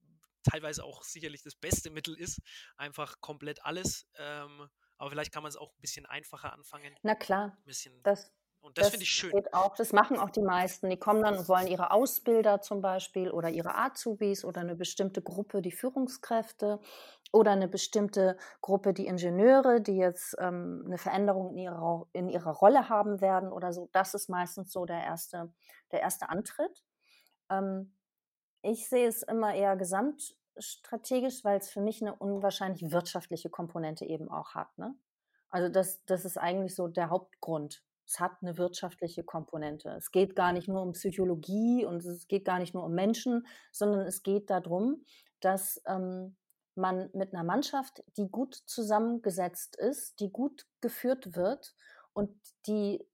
teilweise 0.43 0.85
auch 0.85 1.03
sicherlich 1.03 1.43
das 1.43 1.57
beste 1.57 1.91
Mittel 1.91 2.17
ist, 2.17 2.41
einfach 2.77 3.21
komplett 3.21 3.65
alles. 3.65 4.07
Ähm, 4.15 4.69
aber 4.99 5.11
vielleicht 5.11 5.33
kann 5.33 5.43
man 5.43 5.51
es 5.51 5.57
auch 5.57 5.73
ein 5.73 5.81
bisschen 5.81 6.07
einfacher 6.07 6.53
anfangen. 6.53 6.95
Na 7.03 7.15
klar. 7.15 7.57
Ein 7.59 7.65
bisschen. 7.65 8.03
Das, 8.03 8.33
und 8.67 8.77
das, 8.79 8.87
das 8.87 8.91
finde 8.91 9.05
ich 9.05 9.11
schön. 9.11 9.33
Auch, 9.53 9.77
das 9.77 9.93
machen 9.93 10.19
auch 10.19 10.31
die 10.31 10.43
meisten. 10.43 10.91
Die 10.91 10.99
kommen 10.99 11.23
dann 11.23 11.39
und 11.39 11.49
wollen 11.49 11.69
ihre 11.69 11.93
Ausbilder 11.93 12.61
zum 12.61 12.81
Beispiel 12.81 13.31
oder 13.31 13.49
ihre 13.49 13.79
Azubis 13.79 14.45
oder 14.45 14.61
eine 14.61 14.75
bestimmte 14.75 15.23
Gruppe, 15.23 15.63
die 15.63 15.71
Führungskräfte 15.71 16.81
oder 17.33 17.53
eine 17.53 17.69
bestimmte 17.69 18.37
Gruppe, 18.61 18.93
die 18.93 19.07
Ingenieure, 19.07 19.81
die 19.81 19.97
jetzt 19.97 20.35
ähm, 20.41 20.83
eine 20.85 20.99
Veränderung 20.99 21.51
in 21.51 21.59
ihrer, 21.59 22.09
in 22.13 22.29
ihrer 22.29 22.51
Rolle 22.51 22.89
haben 22.89 23.21
werden 23.21 23.53
oder 23.53 23.73
so. 23.73 23.89
Das 23.93 24.15
ist 24.15 24.29
meistens 24.29 24.73
so 24.73 24.85
der 24.85 25.01
erste, 25.05 25.53
der 25.93 26.01
erste 26.01 26.29
Antritt. 26.29 26.83
Ähm, 27.49 27.95
ich 28.63 28.89
sehe 28.89 29.07
es 29.07 29.23
immer 29.23 29.55
eher 29.55 29.77
gesamtstrategisch, 29.77 31.45
weil 31.45 31.59
es 31.59 31.71
für 31.71 31.81
mich 31.81 32.03
eine 32.03 32.17
unwahrscheinlich 32.17 32.91
wirtschaftliche 32.91 33.49
Komponente 33.49 34.05
eben 34.05 34.29
auch 34.29 34.57
hat. 34.57 34.77
Ne? 34.77 34.97
Also 35.51 35.69
das, 35.69 36.05
das 36.07 36.25
ist 36.25 36.37
eigentlich 36.37 36.75
so 36.75 36.89
der 36.89 37.11
Hauptgrund. 37.11 37.85
Es 38.07 38.21
hat 38.21 38.33
eine 38.41 38.57
wirtschaftliche 38.57 39.25
Komponente. 39.25 39.91
Es 39.91 40.11
geht 40.13 40.37
gar 40.37 40.53
nicht 40.53 40.69
nur 40.69 40.83
um 40.83 40.93
Psychologie 40.93 41.85
und 41.85 42.05
es 42.05 42.29
geht 42.29 42.45
gar 42.45 42.59
nicht 42.59 42.73
nur 42.73 42.85
um 42.85 42.95
Menschen, 42.95 43.47
sondern 43.73 44.07
es 44.07 44.23
geht 44.23 44.49
darum, 44.49 45.05
dass 45.41 45.83
ähm, 45.87 46.37
man 46.77 47.11
mit 47.13 47.35
einer 47.35 47.45
Mannschaft, 47.45 48.05
die 48.17 48.29
gut 48.29 48.55
zusammengesetzt 48.55 49.77
ist, 49.77 50.21
die 50.21 50.31
gut 50.31 50.67
geführt 50.81 51.35
wird 51.35 51.75
und 52.13 52.31
die, 52.67 53.05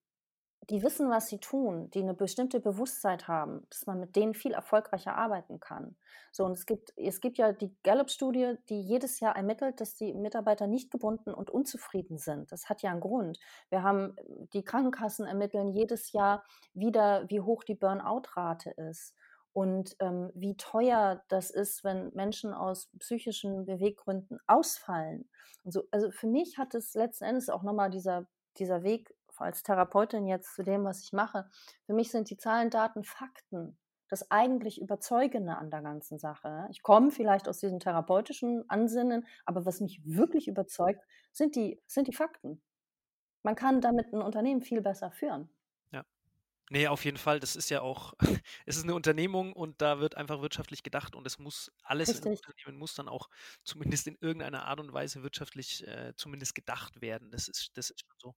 die 0.70 0.82
wissen, 0.82 1.10
was 1.10 1.28
sie 1.28 1.38
tun, 1.38 1.90
die 1.90 2.00
eine 2.00 2.14
bestimmte 2.14 2.60
Bewusstheit 2.60 3.26
haben, 3.26 3.66
dass 3.68 3.86
man 3.86 3.98
mit 3.98 4.14
denen 4.14 4.34
viel 4.34 4.52
erfolgreicher 4.52 5.16
arbeiten 5.16 5.58
kann. 5.58 5.96
So, 6.30 6.44
und 6.44 6.52
es 6.52 6.66
gibt, 6.66 6.92
es 6.96 7.20
gibt 7.20 7.36
ja 7.38 7.52
die 7.52 7.74
Gallup-Studie, 7.82 8.54
die 8.68 8.80
jedes 8.80 9.18
Jahr 9.18 9.34
ermittelt, 9.34 9.80
dass 9.80 9.96
die 9.96 10.14
Mitarbeiter 10.14 10.68
nicht 10.68 10.90
gebunden 10.90 11.34
und 11.34 11.50
unzufrieden 11.50 12.16
sind. 12.16 12.52
Das 12.52 12.68
hat 12.68 12.82
ja 12.82 12.90
einen 12.90 13.00
Grund. 13.00 13.40
Wir 13.70 13.82
haben, 13.82 14.14
die 14.52 14.62
Krankenkassen 14.64 15.26
ermitteln 15.26 15.68
jedes 15.68 16.12
Jahr 16.12 16.44
wieder, 16.74 17.28
wie 17.28 17.40
hoch 17.40 17.64
die 17.64 17.74
Burnout-Rate 17.74 18.70
ist 18.70 19.16
und 19.52 19.96
ähm, 19.98 20.30
wie 20.34 20.56
teuer 20.56 21.24
das 21.28 21.50
ist, 21.50 21.82
wenn 21.82 22.12
Menschen 22.14 22.54
aus 22.54 22.88
psychischen 23.00 23.66
Beweggründen 23.66 24.38
ausfallen. 24.46 25.28
Und 25.64 25.72
so, 25.72 25.82
also 25.90 26.10
für 26.12 26.28
mich 26.28 26.56
hat 26.56 26.74
es 26.74 26.94
letzten 26.94 27.24
Endes 27.24 27.48
auch 27.48 27.64
nochmal 27.64 27.90
dieser, 27.90 28.26
dieser 28.58 28.84
Weg 28.84 29.12
als 29.42 29.62
Therapeutin 29.62 30.26
jetzt 30.26 30.54
zu 30.54 30.62
dem, 30.62 30.84
was 30.84 31.02
ich 31.02 31.12
mache. 31.12 31.48
Für 31.86 31.92
mich 31.92 32.10
sind 32.10 32.30
die 32.30 32.36
Zahlen, 32.36 32.70
Daten, 32.70 33.04
Fakten 33.04 33.76
das 34.12 34.30
eigentlich 34.30 34.78
Überzeugende 34.78 35.56
an 35.56 35.70
der 35.70 35.80
ganzen 35.80 36.18
Sache. 36.18 36.66
Ich 36.70 36.82
komme 36.82 37.10
vielleicht 37.10 37.48
aus 37.48 37.60
diesem 37.60 37.80
therapeutischen 37.80 38.68
Ansinnen, 38.68 39.26
aber 39.46 39.64
was 39.64 39.80
mich 39.80 40.02
wirklich 40.04 40.48
überzeugt, 40.48 41.02
sind 41.32 41.56
die, 41.56 41.80
sind 41.86 42.08
die 42.08 42.12
Fakten. 42.12 42.60
Man 43.42 43.54
kann 43.54 43.80
damit 43.80 44.12
ein 44.12 44.20
Unternehmen 44.20 44.60
viel 44.60 44.82
besser 44.82 45.10
führen. 45.12 45.48
Nee, 46.72 46.88
auf 46.88 47.04
jeden 47.04 47.18
Fall. 47.18 47.38
Das 47.38 47.54
ist 47.54 47.68
ja 47.68 47.82
auch, 47.82 48.14
es 48.64 48.78
ist 48.78 48.84
eine 48.84 48.94
Unternehmung 48.94 49.52
und 49.52 49.82
da 49.82 50.00
wird 50.00 50.16
einfach 50.16 50.40
wirtschaftlich 50.40 50.82
gedacht 50.82 51.14
und 51.14 51.26
es 51.26 51.38
muss 51.38 51.70
alles 51.82 52.08
im 52.08 52.14
Richtig. 52.14 52.48
Unternehmen 52.48 52.78
muss 52.78 52.94
dann 52.94 53.10
auch 53.10 53.28
zumindest 53.62 54.06
in 54.06 54.16
irgendeiner 54.22 54.64
Art 54.64 54.80
und 54.80 54.90
Weise 54.90 55.22
wirtschaftlich 55.22 55.86
äh, 55.86 56.14
zumindest 56.16 56.54
gedacht 56.54 57.02
werden. 57.02 57.30
Das 57.30 57.48
ist, 57.48 57.76
das 57.76 57.90
ist 57.90 58.00
schon 58.00 58.14
so. 58.16 58.34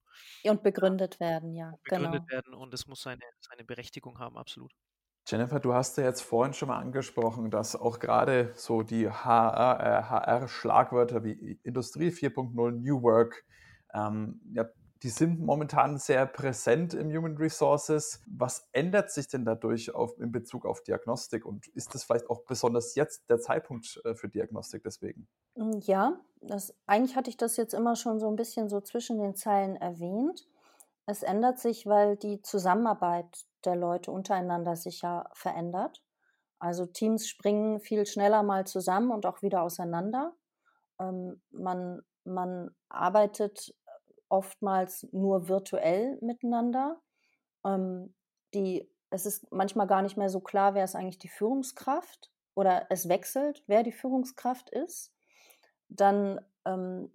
Und 0.50 0.62
begründet 0.62 1.18
werden, 1.18 1.54
ja, 1.54 1.70
Und 1.70 1.82
begründet 1.82 2.28
genau. 2.28 2.30
werden 2.30 2.52
und 2.52 2.74
es 2.74 2.86
muss 2.86 3.00
seine, 3.00 3.24
seine 3.40 3.64
Berechtigung 3.64 4.18
haben, 4.18 4.36
absolut. 4.36 4.74
Jennifer, 5.26 5.58
du 5.58 5.72
hast 5.72 5.96
ja 5.96 6.04
jetzt 6.04 6.20
vorhin 6.20 6.52
schon 6.52 6.68
mal 6.68 6.78
angesprochen, 6.78 7.50
dass 7.50 7.74
auch 7.74 8.00
gerade 8.00 8.52
so 8.54 8.82
die 8.82 9.08
HR-Schlagwörter 9.08 11.24
wie 11.24 11.58
Industrie 11.62 12.10
4.0, 12.10 12.72
New 12.72 13.02
Work, 13.02 13.46
ähm, 13.94 14.42
ja, 14.52 14.66
die 15.02 15.10
sind 15.10 15.40
momentan 15.40 15.98
sehr 15.98 16.26
präsent 16.26 16.94
im 16.94 17.14
Human 17.14 17.36
Resources. 17.36 18.22
Was 18.26 18.68
ändert 18.72 19.10
sich 19.10 19.28
denn 19.28 19.44
dadurch 19.44 19.94
auf, 19.94 20.18
in 20.18 20.32
Bezug 20.32 20.64
auf 20.64 20.82
Diagnostik 20.82 21.44
und 21.44 21.66
ist 21.68 21.94
das 21.94 22.04
vielleicht 22.04 22.30
auch 22.30 22.44
besonders 22.44 22.94
jetzt 22.94 23.28
der 23.28 23.38
Zeitpunkt 23.38 24.00
äh, 24.04 24.14
für 24.14 24.28
Diagnostik 24.28 24.82
deswegen? 24.84 25.28
Hm, 25.56 25.80
ja, 25.80 26.18
das, 26.40 26.74
eigentlich 26.86 27.16
hatte 27.16 27.30
ich 27.30 27.36
das 27.36 27.56
jetzt 27.56 27.74
immer 27.74 27.96
schon 27.96 28.18
so 28.18 28.28
ein 28.28 28.36
bisschen 28.36 28.68
so 28.68 28.80
zwischen 28.80 29.18
den 29.18 29.34
Zeilen 29.34 29.76
erwähnt. 29.76 30.46
Es 31.06 31.22
ändert 31.22 31.58
sich, 31.58 31.86
weil 31.86 32.16
die 32.16 32.42
Zusammenarbeit 32.42 33.44
der 33.64 33.76
Leute 33.76 34.10
untereinander 34.10 34.76
sich 34.76 35.02
ja 35.02 35.28
verändert. 35.34 36.02
Also 36.58 36.86
Teams 36.86 37.28
springen 37.28 37.80
viel 37.80 38.06
schneller 38.06 38.42
mal 38.42 38.66
zusammen 38.66 39.10
und 39.10 39.26
auch 39.26 39.42
wieder 39.42 39.62
auseinander. 39.62 40.34
Ähm, 40.98 41.42
man, 41.50 42.00
man 42.24 42.70
arbeitet 42.88 43.74
oftmals 44.28 45.06
nur 45.12 45.48
virtuell 45.48 46.18
miteinander. 46.20 47.00
Ähm, 47.64 48.14
die, 48.54 48.90
es 49.10 49.26
ist 49.26 49.50
manchmal 49.52 49.86
gar 49.86 50.02
nicht 50.02 50.16
mehr 50.16 50.30
so 50.30 50.40
klar, 50.40 50.74
wer 50.74 50.84
ist 50.84 50.96
eigentlich 50.96 51.18
die 51.18 51.28
Führungskraft 51.28 52.30
oder 52.54 52.86
es 52.90 53.08
wechselt, 53.08 53.62
wer 53.66 53.82
die 53.82 53.92
Führungskraft 53.92 54.70
ist. 54.70 55.12
Dann 55.88 56.40
ähm, 56.64 57.12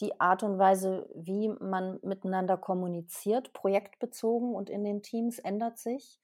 die 0.00 0.20
Art 0.20 0.42
und 0.42 0.58
Weise, 0.58 1.08
wie 1.14 1.48
man 1.48 1.98
miteinander 2.02 2.56
kommuniziert, 2.56 3.52
projektbezogen 3.52 4.54
und 4.54 4.70
in 4.70 4.84
den 4.84 5.02
Teams 5.02 5.38
ändert 5.38 5.78
sich. 5.78 6.20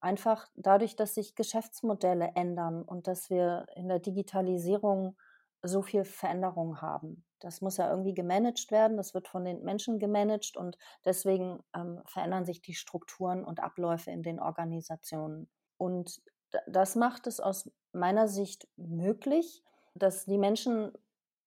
Einfach 0.00 0.48
dadurch, 0.54 0.96
dass 0.96 1.14
sich 1.14 1.34
Geschäftsmodelle 1.34 2.32
ändern 2.34 2.82
und 2.82 3.06
dass 3.06 3.30
wir 3.30 3.66
in 3.74 3.88
der 3.88 3.98
Digitalisierung 3.98 5.16
so 5.62 5.82
viel 5.82 6.04
Veränderung 6.04 6.80
haben. 6.80 7.24
Das 7.40 7.60
muss 7.60 7.76
ja 7.76 7.90
irgendwie 7.90 8.14
gemanagt 8.14 8.70
werden, 8.70 8.96
das 8.96 9.14
wird 9.14 9.28
von 9.28 9.44
den 9.44 9.62
Menschen 9.62 9.98
gemanagt 9.98 10.56
und 10.56 10.76
deswegen 11.04 11.62
ähm, 11.74 12.02
verändern 12.06 12.44
sich 12.44 12.62
die 12.62 12.74
Strukturen 12.74 13.44
und 13.44 13.60
Abläufe 13.60 14.10
in 14.10 14.22
den 14.22 14.40
Organisationen. 14.40 15.48
Und 15.76 16.20
das 16.66 16.96
macht 16.96 17.26
es 17.26 17.40
aus 17.40 17.70
meiner 17.92 18.28
Sicht 18.28 18.68
möglich, 18.76 19.62
dass 19.94 20.24
die 20.26 20.38
Menschen 20.38 20.92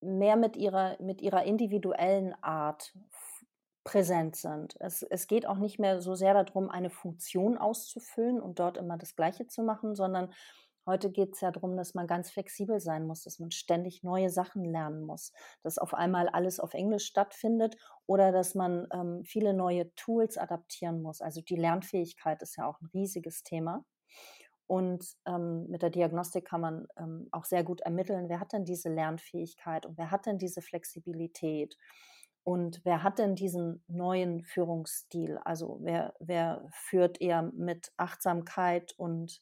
mehr 0.02 0.36
mit 0.36 0.56
ihrer, 0.58 1.02
mit 1.02 1.22
ihrer 1.22 1.44
individuellen 1.44 2.34
Art 2.44 2.94
präsent 3.84 4.36
sind. 4.36 4.76
Es, 4.80 5.02
es 5.04 5.28
geht 5.28 5.46
auch 5.48 5.58
nicht 5.58 5.80
mehr 5.80 6.02
so 6.02 6.16
sehr 6.16 6.34
darum, 6.34 6.70
eine 6.70 6.90
Funktion 6.90 7.58
auszufüllen 7.58 8.40
und 8.40 8.60
dort 8.60 8.78
immer 8.78 8.98
das 8.98 9.16
Gleiche 9.16 9.48
zu 9.48 9.64
machen, 9.64 9.96
sondern 9.96 10.32
heute 10.92 11.10
geht 11.10 11.34
es 11.36 11.42
ja 11.42 11.52
darum, 11.52 11.78
dass 11.78 11.94
man 11.94 12.06
ganz 12.06 12.30
flexibel 12.30 12.80
sein 12.82 13.08
muss, 13.08 13.24
dass 13.24 13.40
man 13.40 13.52
ständig 13.52 14.04
neue 14.04 14.30
Sachen 14.30 14.66
lernen 14.66 15.04
muss, 15.06 15.32
dass 15.64 15.78
auf 15.78 15.94
einmal 15.94 16.28
alles 16.28 16.60
auf 16.60 16.74
Englisch 16.74 17.06
stattfindet 17.06 17.78
oder 18.06 18.32
dass 18.34 18.56
man 18.56 18.88
ähm, 18.94 19.24
viele 19.24 19.54
neue 19.54 19.94
Tools 19.96 20.38
adaptieren 20.38 21.02
muss. 21.02 21.22
Also 21.22 21.42
die 21.42 21.56
Lernfähigkeit 21.56 22.42
ist 22.42 22.58
ja 22.58 22.68
auch 22.68 22.82
ein 22.82 22.90
riesiges 22.94 23.44
Thema. 23.44 23.86
Und 24.68 25.06
ähm, 25.26 25.68
mit 25.70 25.82
der 25.82 25.90
Diagnostik 25.90 26.46
kann 26.46 26.62
man 26.62 26.88
ähm, 26.98 27.28
auch 27.32 27.46
sehr 27.46 27.64
gut 27.64 27.82
ermitteln, 27.82 28.30
wer 28.30 28.40
hat 28.40 28.54
denn 28.54 28.66
diese 28.66 28.90
Lernfähigkeit 28.90 29.86
und 29.86 29.98
wer 29.98 30.12
hat 30.12 30.26
denn 30.26 30.38
diese 30.38 30.62
Flexibilität 30.62 31.78
und 32.44 32.82
wer 32.84 33.04
hat 33.04 33.20
denn 33.20 33.36
diesen 33.36 33.84
neuen 33.88 34.44
Führungsstil? 34.44 35.38
Also 35.44 35.80
wer, 35.82 36.14
wer 36.20 36.68
führt 36.72 37.22
eher 37.22 37.44
mit 37.54 37.92
Achtsamkeit 37.98 38.94
und 38.98 39.42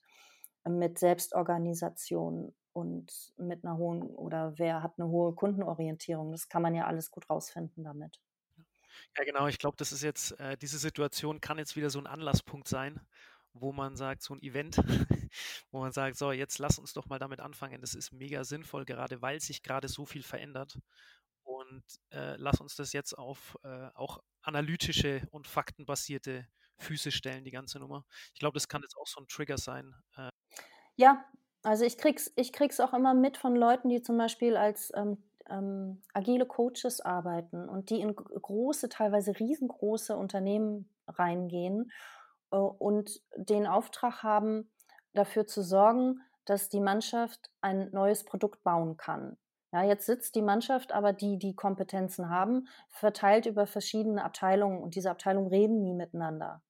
mit 0.67 0.99
Selbstorganisation 0.99 2.53
und 2.73 3.33
mit 3.37 3.63
einer 3.63 3.77
hohen 3.77 4.03
oder 4.03 4.57
wer 4.57 4.83
hat 4.83 4.93
eine 4.97 5.07
hohe 5.09 5.33
Kundenorientierung? 5.33 6.31
Das 6.31 6.49
kann 6.49 6.61
man 6.61 6.75
ja 6.75 6.85
alles 6.85 7.11
gut 7.11 7.29
rausfinden 7.29 7.83
damit. 7.83 8.19
Ja, 9.17 9.23
genau. 9.23 9.47
Ich 9.47 9.57
glaube, 9.57 9.77
das 9.77 9.91
ist 9.91 10.03
jetzt, 10.03 10.39
äh, 10.39 10.57
diese 10.57 10.77
Situation 10.77 11.41
kann 11.41 11.57
jetzt 11.57 11.75
wieder 11.75 11.89
so 11.89 11.99
ein 11.99 12.07
Anlasspunkt 12.07 12.67
sein, 12.67 12.99
wo 13.53 13.71
man 13.71 13.95
sagt, 13.95 14.21
so 14.21 14.33
ein 14.33 14.41
Event, 14.41 14.77
wo 15.71 15.79
man 15.79 15.91
sagt, 15.91 16.17
so, 16.17 16.31
jetzt 16.31 16.59
lass 16.59 16.79
uns 16.79 16.93
doch 16.93 17.07
mal 17.07 17.19
damit 17.19 17.39
anfangen. 17.39 17.81
Das 17.81 17.95
ist 17.95 18.11
mega 18.11 18.43
sinnvoll, 18.43 18.85
gerade 18.85 19.21
weil 19.21 19.39
sich 19.39 19.63
gerade 19.63 19.87
so 19.87 20.05
viel 20.05 20.23
verändert. 20.23 20.79
Und 21.43 21.83
äh, 22.11 22.35
lass 22.37 22.61
uns 22.61 22.75
das 22.75 22.93
jetzt 22.93 23.13
auf 23.17 23.57
äh, 23.63 23.89
auch 23.95 24.19
analytische 24.41 25.21
und 25.31 25.47
faktenbasierte 25.47 26.47
Füße 26.79 27.12
stellen, 27.12 27.43
die 27.43 27.51
ganze 27.51 27.79
Nummer. 27.79 28.05
Ich 28.33 28.39
glaube, 28.39 28.55
das 28.55 28.67
kann 28.67 28.81
jetzt 28.81 28.98
auch 28.98 29.07
so 29.07 29.21
ein 29.21 29.27
Trigger 29.27 29.57
sein. 29.57 29.93
Äh. 30.17 30.29
Ja, 30.95 31.24
also 31.63 31.86
ich 31.86 31.98
krieg's, 31.98 32.31
ich 32.36 32.53
krieg's 32.53 32.79
auch 32.79 32.93
immer 32.93 33.13
mit 33.13 33.38
von 33.38 33.55
Leuten, 33.55 33.89
die 33.89 34.01
zum 34.01 34.17
Beispiel 34.17 34.55
als 34.57 34.91
ähm, 34.95 35.24
ähm, 35.50 36.01
agile 36.13 36.45
Coaches 36.45 37.01
arbeiten 37.01 37.67
und 37.67 37.89
die 37.89 38.01
in 38.01 38.15
große, 38.15 38.89
teilweise 38.89 39.38
riesengroße 39.39 40.15
Unternehmen 40.15 40.89
reingehen 41.07 41.91
äh, 42.51 42.57
und 42.57 43.21
den 43.36 43.67
Auftrag 43.67 44.24
haben, 44.24 44.71
dafür 45.13 45.48
zu 45.48 45.63
sorgen, 45.63 46.21
dass 46.45 46.69
die 46.69 46.79
Mannschaft 46.79 47.50
ein 47.62 47.89
neues 47.91 48.24
Produkt 48.24 48.63
bauen 48.63 48.98
kann. 48.98 49.38
Ja, 49.71 49.83
jetzt 49.83 50.07
sitzt 50.07 50.33
die 50.33 50.41
Mannschaft, 50.41 50.91
aber 50.91 51.13
die, 51.13 51.38
die 51.38 51.55
Kompetenzen 51.55 52.29
haben, 52.29 52.67
verteilt 52.89 53.45
über 53.45 53.67
verschiedene 53.67 54.24
Abteilungen 54.24 54.81
und 54.81 54.95
diese 54.95 55.12
Abteilungen 55.12 55.48
reden 55.48 55.81
nie 55.81 55.93
miteinander. 55.93 56.63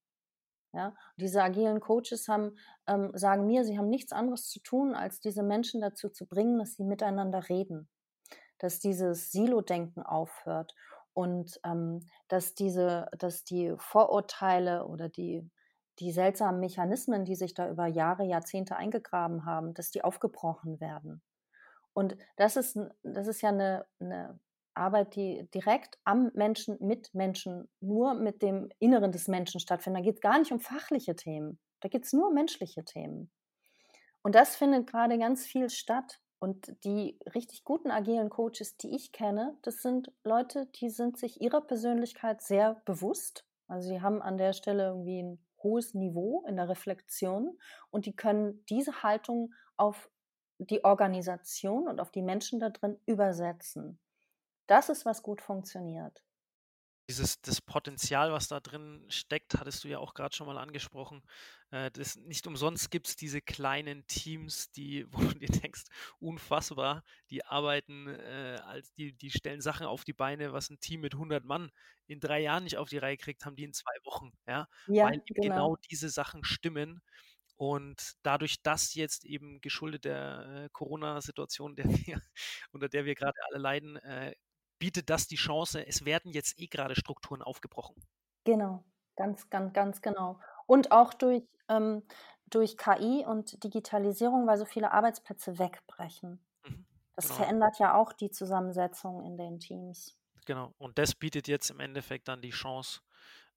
Ja, 0.72 0.96
diese 1.18 1.42
agilen 1.42 1.80
Coaches 1.80 2.28
haben, 2.28 2.56
ähm, 2.86 3.12
sagen 3.16 3.48
mir, 3.48 3.66
sie 3.66 3.78
haben 3.78 3.90
nichts 3.90 4.12
anderes 4.12 4.48
zu 4.50 4.60
tun, 4.60 4.94
als 4.94 5.20
diese 5.20 5.42
Menschen 5.42 5.82
dazu 5.82 6.10
zu 6.10 6.28
bringen, 6.28 6.60
dass 6.60 6.76
sie 6.76 6.84
miteinander 6.84 7.50
reden, 7.50 7.90
dass 8.60 8.80
dieses 8.80 9.32
Silo-Denken 9.32 10.04
aufhört 10.04 10.76
und 11.14 11.60
ähm, 11.66 12.08
dass 12.28 12.54
diese, 12.54 13.10
dass 13.18 13.44
die 13.44 13.74
Vorurteile 13.78 14.86
oder 14.86 15.10
die 15.10 15.50
die 16.00 16.12
seltsamen 16.12 16.60
Mechanismen, 16.60 17.26
die 17.26 17.36
sich 17.36 17.54
da 17.54 17.70
über 17.70 17.86
Jahre, 17.86 18.24
Jahrzehnte 18.24 18.76
eingegraben 18.76 19.46
haben, 19.46 19.74
dass 19.74 19.92
die 19.92 20.04
aufgebrochen 20.04 20.80
werden. 20.80 21.22
Und 21.94 22.16
das 22.38 22.56
ist, 22.56 22.80
das 23.04 23.28
ist 23.28 23.42
ja 23.42 23.50
eine, 23.50 23.86
eine 24.00 24.40
Arbeit, 24.80 25.16
die 25.16 25.48
direkt 25.54 25.98
am 26.04 26.32
Menschen, 26.34 26.78
mit 26.80 27.14
Menschen, 27.14 27.70
nur 27.80 28.14
mit 28.14 28.42
dem 28.42 28.70
Inneren 28.80 29.12
des 29.12 29.28
Menschen 29.28 29.60
stattfindet. 29.60 30.02
Da 30.02 30.06
geht 30.06 30.16
es 30.16 30.22
gar 30.22 30.40
nicht 30.40 30.52
um 30.52 30.60
fachliche 30.60 31.16
Themen, 31.16 31.60
da 31.82 31.90
geht 31.90 32.06
es 32.06 32.14
nur 32.14 32.30
um 32.30 32.34
menschliche 32.34 32.84
Themen. 32.84 33.32
Und 34.22 34.36
das 34.36 34.56
findet 34.56 34.88
gerade 34.88 35.18
ganz 35.18 35.46
viel 35.46 35.70
statt. 35.70 36.20
Und 36.42 36.74
die 36.86 37.20
richtig 37.36 37.66
guten 37.66 37.92
agilen 37.92 38.30
Coaches, 38.30 38.78
die 38.78 38.96
ich 38.96 39.12
kenne, 39.12 39.58
das 39.62 39.82
sind 39.82 40.10
Leute, 40.24 40.68
die 40.76 40.90
sind 40.90 41.18
sich 41.18 41.42
ihrer 41.42 41.60
Persönlichkeit 41.60 42.42
sehr 42.42 42.82
bewusst. 42.86 43.46
Also 43.68 43.90
sie 43.90 44.02
haben 44.02 44.22
an 44.22 44.38
der 44.38 44.54
Stelle 44.54 44.86
irgendwie 44.86 45.22
ein 45.22 45.46
hohes 45.62 45.94
Niveau 45.94 46.46
in 46.48 46.56
der 46.56 46.70
Reflexion 46.70 47.58
und 47.92 48.06
die 48.06 48.16
können 48.16 48.64
diese 48.70 49.04
Haltung 49.04 49.54
auf 49.76 50.10
die 50.60 50.84
Organisation 50.86 51.88
und 51.88 52.00
auf 52.00 52.12
die 52.12 52.22
Menschen 52.22 52.60
da 52.60 52.70
drin 52.70 52.98
übersetzen. 53.06 54.00
Das 54.70 54.88
ist, 54.88 55.04
was 55.04 55.24
gut 55.24 55.42
funktioniert. 55.42 56.24
Dieses 57.10 57.42
das 57.42 57.60
Potenzial, 57.60 58.32
was 58.32 58.48
da 58.50 58.60
drin 58.60 59.04
steckt, 59.10 59.56
hattest 59.56 59.84
du 59.84 59.88
ja 59.88 59.98
auch 59.98 60.14
gerade 60.14 60.36
schon 60.36 60.46
mal 60.46 60.60
angesprochen. 60.60 61.24
Äh, 61.72 61.90
das, 61.90 62.18
nicht 62.18 62.46
umsonst 62.46 62.92
gibt 62.92 63.08
es 63.08 63.16
diese 63.16 63.42
kleinen 63.42 64.06
Teams, 64.06 64.70
die, 64.70 65.08
wo 65.12 65.22
du 65.22 65.40
dir 65.40 65.50
denkst, 65.50 65.86
unfassbar, 66.20 67.04
die 67.32 67.44
arbeiten, 67.44 68.10
äh, 68.10 68.60
als 68.64 68.94
die, 68.94 69.14
die 69.14 69.32
stellen 69.32 69.60
Sachen 69.62 69.88
auf 69.88 70.04
die 70.04 70.14
Beine, 70.14 70.54
was 70.54 70.70
ein 70.70 70.80
Team 70.80 71.02
mit 71.02 71.16
100 71.16 71.44
Mann 71.44 71.72
in 72.06 72.20
drei 72.20 72.40
Jahren 72.40 72.64
nicht 72.66 72.78
auf 72.78 72.90
die 72.90 73.00
Reihe 73.00 73.18
kriegt, 73.18 73.46
haben 73.48 73.56
die 73.56 73.64
in 73.64 73.74
zwei 73.74 73.96
Wochen. 74.04 74.32
Ja, 74.46 74.68
Ja, 74.86 75.06
weil 75.06 75.16
eben 75.16 75.24
genau 75.34 75.70
genau. 75.70 75.78
diese 75.90 76.10
Sachen 76.10 76.44
stimmen. 76.44 77.02
Und 77.56 78.14
dadurch, 78.22 78.62
dass 78.62 78.94
jetzt 78.94 79.26
eben 79.26 79.62
geschuldet 79.62 80.06
der 80.06 80.66
äh, 80.66 80.70
Corona-Situation, 80.74 81.76
unter 82.72 82.88
der 82.88 83.06
wir 83.06 83.16
gerade 83.16 83.38
alle 83.50 83.58
leiden, 83.58 83.98
äh, 83.98 84.36
bietet 84.80 85.10
das 85.10 85.28
die 85.28 85.36
Chance, 85.36 85.86
es 85.86 86.06
werden 86.06 86.32
jetzt 86.32 86.60
eh 86.60 86.68
gerade 86.68 86.96
Strukturen 86.96 87.42
aufgebrochen. 87.42 87.96
Genau, 88.46 88.84
ganz, 89.16 89.50
ganz, 89.50 89.74
ganz 89.74 90.02
genau. 90.02 90.40
Und 90.66 90.92
auch 90.92 91.14
durch, 91.14 91.44
ähm, 91.68 92.04
durch 92.48 92.78
KI 92.78 93.26
und 93.26 93.64
Digitalisierung, 93.64 94.48
weil 94.48 94.58
so 94.58 94.66
viele 94.66 94.92
Arbeitsplätze 94.92 95.60
wegbrechen. 95.60 96.46
Mhm, 96.66 96.86
Das 97.16 97.28
genau. 97.28 97.36
verändert 97.36 97.80
ja 97.80 97.96
auch 97.96 98.14
die 98.14 98.32
Zusammensetzung 98.32 99.24
in 99.24 99.38
den 99.38 99.60
Teams. 99.60 100.18
Genau. 100.46 100.74
Und 100.78 100.98
das 100.98 101.16
bietet 101.16 101.48
jetzt 101.48 101.70
im 101.70 101.80
Endeffekt 101.80 102.28
dann 102.28 102.42
die 102.42 102.50
Chance, 102.52 103.02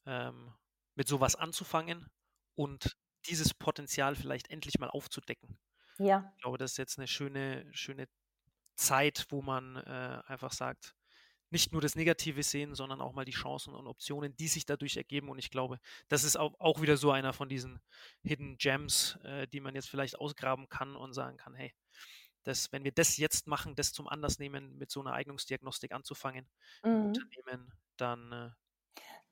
ähm, 0.07 0.55
mit 0.95 1.09
sowas 1.09 1.37
anzufangen 1.37 2.09
und 2.55 2.97
dieses 3.27 3.55
Potenzial 3.55 4.15
vielleicht 4.17 4.51
endlich 4.51 4.79
mal 4.79 4.91
aufzudecken. 4.91 5.59
Ja. 5.99 6.35
Ich 6.37 6.43
glaube, 6.43 6.59
das 6.59 6.73
ist 6.73 6.77
jetzt 6.79 6.99
eine 6.99 7.09
schöne, 7.09 7.67
schöne 7.73 8.09
Zeit, 8.77 9.27
wo 9.31 9.43
man 9.43 9.77
äh, 9.77 10.23
einfach 10.27 10.53
sagt, 10.53 10.95
nicht 11.53 11.73
nur 11.73 11.81
das 11.81 11.95
Negative 11.97 12.43
sehen, 12.43 12.75
sondern 12.75 13.01
auch 13.01 13.13
mal 13.13 13.25
die 13.25 13.33
Chancen 13.33 13.75
und 13.75 13.87
Optionen, 13.87 14.37
die 14.37 14.49
sich 14.49 14.67
dadurch 14.67 14.97
ergeben. 14.97 15.29
Und 15.29 15.39
ich 15.39 15.51
glaube, 15.51 15.79
das 16.09 16.25
ist 16.25 16.37
auch, 16.37 16.55
auch 16.61 16.81
wieder 16.83 16.97
so 16.97 17.11
einer 17.13 17.33
von 17.33 17.49
diesen 17.49 17.81
Hidden 18.23 18.57
Gems, 18.59 19.19
äh, 19.25 19.47
die 19.49 19.61
man 19.61 19.75
jetzt 19.75 19.89
vielleicht 19.89 20.19
ausgraben 20.19 20.69
kann 20.69 20.97
und 20.97 21.13
sagen 21.15 21.37
kann, 21.37 21.55
hey, 21.55 21.73
das, 22.45 22.73
wenn 22.73 22.85
wir 22.85 22.93
das 22.93 23.17
jetzt 23.19 23.47
machen, 23.47 23.77
das 23.77 23.93
zum 23.93 24.09
Anlass 24.09 24.39
nehmen, 24.39 24.77
mit 24.79 24.91
so 24.91 25.01
einer 25.01 25.13
Eignungsdiagnostik 25.15 25.93
anzufangen 25.93 26.49
Mhm. 26.85 27.27
Unternehmen, 27.35 27.73
dann 27.97 28.33
äh, 28.33 28.51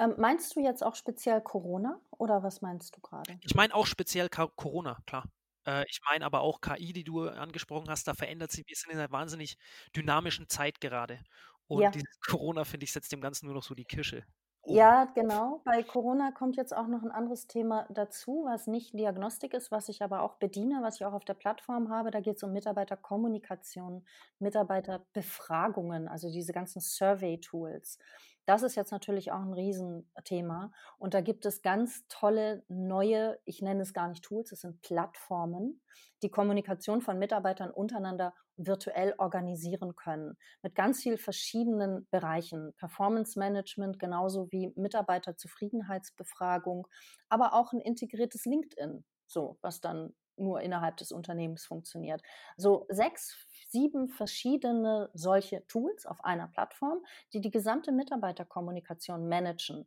Ähm, 0.00 0.14
meinst 0.18 0.56
du 0.56 0.60
jetzt 0.60 0.82
auch 0.82 0.94
speziell 0.96 1.40
Corona 1.40 2.00
oder 2.10 2.42
was 2.42 2.60
meinst 2.60 2.96
du 2.96 3.00
gerade? 3.00 3.40
Ich 3.42 3.54
meine 3.54 3.74
auch 3.74 3.86
speziell 3.86 4.28
Ka 4.28 4.46
Corona, 4.48 4.98
klar. 5.06 5.24
Äh, 5.66 5.84
ich 5.88 6.00
meine 6.08 6.24
aber 6.24 6.40
auch 6.40 6.60
KI, 6.60 6.92
die 6.92 7.04
du 7.04 7.28
angesprochen 7.28 7.88
hast, 7.90 8.06
da 8.08 8.14
verändert 8.14 8.50
sich 8.52 8.64
wir 8.66 8.76
sind 8.76 8.90
in 8.92 8.98
einer 8.98 9.10
wahnsinnig 9.12 9.56
dynamischen 9.96 10.48
Zeit 10.48 10.80
gerade. 10.80 11.22
Und 11.70 11.94
Ja. 11.94 11.94
dieses 11.94 12.18
Corona, 12.20 12.64
finde 12.64 12.84
ich, 12.84 12.92
setzt 12.92 13.12
dem 13.12 13.20
Ganzen 13.20 13.46
nur 13.46 13.54
noch 13.54 13.62
so 13.62 13.74
die 13.74 13.84
Kirsche 13.84 14.24
oben 14.62 14.92
Ja, 14.92 15.06
genau. 15.06 15.62
Bei 15.64 15.82
Corona 15.82 16.32
kommt 16.32 16.54
jetzt 16.56 16.76
auch 16.76 16.86
noch 16.86 17.02
ein 17.02 17.10
anderes 17.10 17.46
Thema 17.46 17.86
dazu, 17.90 18.44
was 18.46 18.66
nicht 18.66 18.92
Diagnostik 18.92 19.54
ist, 19.54 19.70
was 19.70 19.88
ich 19.88 20.02
aber 20.02 20.20
auch 20.22 20.34
bediene, 20.36 20.80
was 20.82 20.96
ich 21.00 21.06
auch 21.06 21.14
auf 21.14 21.24
der 21.24 21.32
Plattform 21.34 21.88
habe. 21.88 22.10
Da 22.10 22.20
geht 22.20 22.36
es 22.36 22.42
um 22.42 22.52
Mitarbeiterkommunikation, 22.52 24.04
Mitarbeiterbefragungen, 24.38 26.08
also 26.08 26.30
diese 26.30 26.52
ganzen 26.52 26.80
Survey-Tools. 26.82 27.98
Das 28.46 28.62
ist 28.62 28.74
jetzt 28.74 28.92
natürlich 28.92 29.32
auch 29.32 29.40
ein 29.40 29.52
Riesenthema. 29.52 30.72
Und 30.98 31.14
da 31.14 31.20
gibt 31.20 31.46
es 31.46 31.62
ganz 31.62 32.04
tolle 32.08 32.64
neue, 32.68 33.38
ich 33.44 33.62
nenne 33.62 33.82
es 33.82 33.92
gar 33.92 34.08
nicht 34.08 34.24
Tools, 34.24 34.52
es 34.52 34.60
sind 34.60 34.80
Plattformen, 34.82 35.80
die 36.22 36.30
Kommunikation 36.30 37.00
von 37.00 37.18
Mitarbeitern 37.18 37.70
untereinander 37.70 38.34
virtuell 38.56 39.14
organisieren 39.18 39.96
können. 39.96 40.36
Mit 40.62 40.74
ganz 40.74 41.02
vielen 41.02 41.18
verschiedenen 41.18 42.06
Bereichen. 42.10 42.74
Performance 42.76 43.38
Management, 43.38 43.98
genauso 43.98 44.48
wie 44.50 44.72
Mitarbeiterzufriedenheitsbefragung, 44.76 46.86
aber 47.28 47.54
auch 47.54 47.72
ein 47.72 47.80
integriertes 47.80 48.44
LinkedIn, 48.44 49.04
so, 49.26 49.58
was 49.62 49.80
dann 49.80 50.14
nur 50.36 50.60
innerhalb 50.60 50.96
des 50.96 51.12
Unternehmens 51.12 51.64
funktioniert. 51.64 52.22
So 52.56 52.86
sechs, 52.88 53.46
sieben 53.70 54.08
verschiedene 54.08 55.10
solche 55.14 55.66
Tools 55.66 56.06
auf 56.06 56.24
einer 56.24 56.48
Plattform, 56.48 57.04
die 57.32 57.40
die 57.40 57.50
gesamte 57.50 57.92
Mitarbeiterkommunikation 57.92 59.28
managen. 59.28 59.86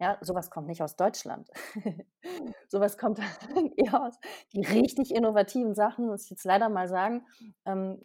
Ja, 0.00 0.18
sowas 0.20 0.50
kommt 0.50 0.66
nicht 0.66 0.82
aus 0.82 0.96
Deutschland. 0.96 1.48
sowas 2.68 2.98
kommt 2.98 3.20
eher 3.76 4.02
aus 4.02 4.18
die 4.52 4.62
richtig 4.62 5.14
innovativen 5.14 5.74
Sachen, 5.74 6.06
muss 6.06 6.24
ich 6.24 6.30
jetzt 6.30 6.44
leider 6.44 6.68
mal 6.68 6.88
sagen, 6.88 7.24
ähm, 7.64 8.04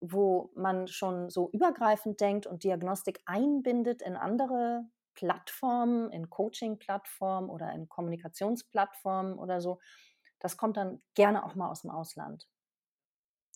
wo 0.00 0.50
man 0.54 0.88
schon 0.88 1.28
so 1.28 1.50
übergreifend 1.50 2.20
denkt 2.20 2.46
und 2.46 2.64
Diagnostik 2.64 3.20
einbindet 3.26 4.00
in 4.00 4.16
andere 4.16 4.86
Plattformen, 5.14 6.10
in 6.12 6.30
Coaching-Plattformen 6.30 7.50
oder 7.50 7.72
in 7.72 7.88
Kommunikationsplattformen 7.88 9.38
oder 9.38 9.60
so. 9.60 9.80
Das 10.38 10.56
kommt 10.56 10.76
dann 10.76 11.02
gerne 11.14 11.44
auch 11.44 11.56
mal 11.56 11.68
aus 11.68 11.82
dem 11.82 11.90
Ausland. 11.90 12.48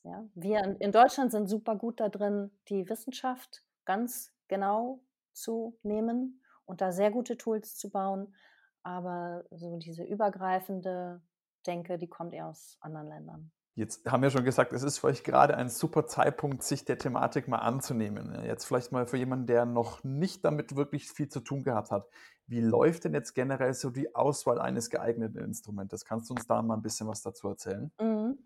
Ja, 0.04 0.24
wir 0.34 0.64
in, 0.64 0.76
in 0.76 0.92
Deutschland 0.92 1.30
sind 1.30 1.48
super 1.48 1.76
gut 1.76 2.00
da 2.00 2.08
drin, 2.08 2.50
die 2.68 2.88
Wissenschaft 2.88 3.64
ganz 3.84 4.32
genau 4.48 5.00
zu 5.32 5.78
nehmen 5.82 6.42
und 6.64 6.80
da 6.80 6.92
sehr 6.92 7.10
gute 7.10 7.36
Tools 7.36 7.76
zu 7.76 7.90
bauen. 7.90 8.34
Aber 8.82 9.44
so 9.50 9.78
diese 9.78 10.02
übergreifende 10.02 11.22
Denke, 11.66 11.98
die 11.98 12.08
kommt 12.08 12.34
eher 12.34 12.48
aus 12.48 12.76
anderen 12.80 13.08
Ländern. 13.08 13.52
Jetzt 13.74 14.04
haben 14.10 14.22
wir 14.22 14.30
schon 14.30 14.44
gesagt, 14.44 14.74
es 14.74 14.82
ist 14.82 14.98
für 14.98 15.06
euch 15.06 15.24
gerade 15.24 15.56
ein 15.56 15.70
super 15.70 16.06
Zeitpunkt, 16.06 16.62
sich 16.62 16.84
der 16.84 16.98
Thematik 16.98 17.48
mal 17.48 17.58
anzunehmen. 17.58 18.44
Jetzt 18.44 18.66
vielleicht 18.66 18.92
mal 18.92 19.06
für 19.06 19.16
jemanden, 19.16 19.46
der 19.46 19.64
noch 19.64 20.04
nicht 20.04 20.44
damit 20.44 20.76
wirklich 20.76 21.10
viel 21.10 21.28
zu 21.28 21.40
tun 21.40 21.62
gehabt 21.62 21.90
hat. 21.90 22.06
Wie 22.46 22.60
läuft 22.60 23.04
denn 23.04 23.14
jetzt 23.14 23.32
generell 23.32 23.72
so 23.72 23.88
die 23.88 24.14
Auswahl 24.14 24.60
eines 24.60 24.90
geeigneten 24.90 25.38
Instrumentes? 25.38 26.04
Kannst 26.04 26.28
du 26.28 26.34
uns 26.34 26.46
da 26.46 26.60
mal 26.60 26.74
ein 26.74 26.82
bisschen 26.82 27.08
was 27.08 27.22
dazu 27.22 27.48
erzählen? 27.48 27.90
Mhm. 27.98 28.36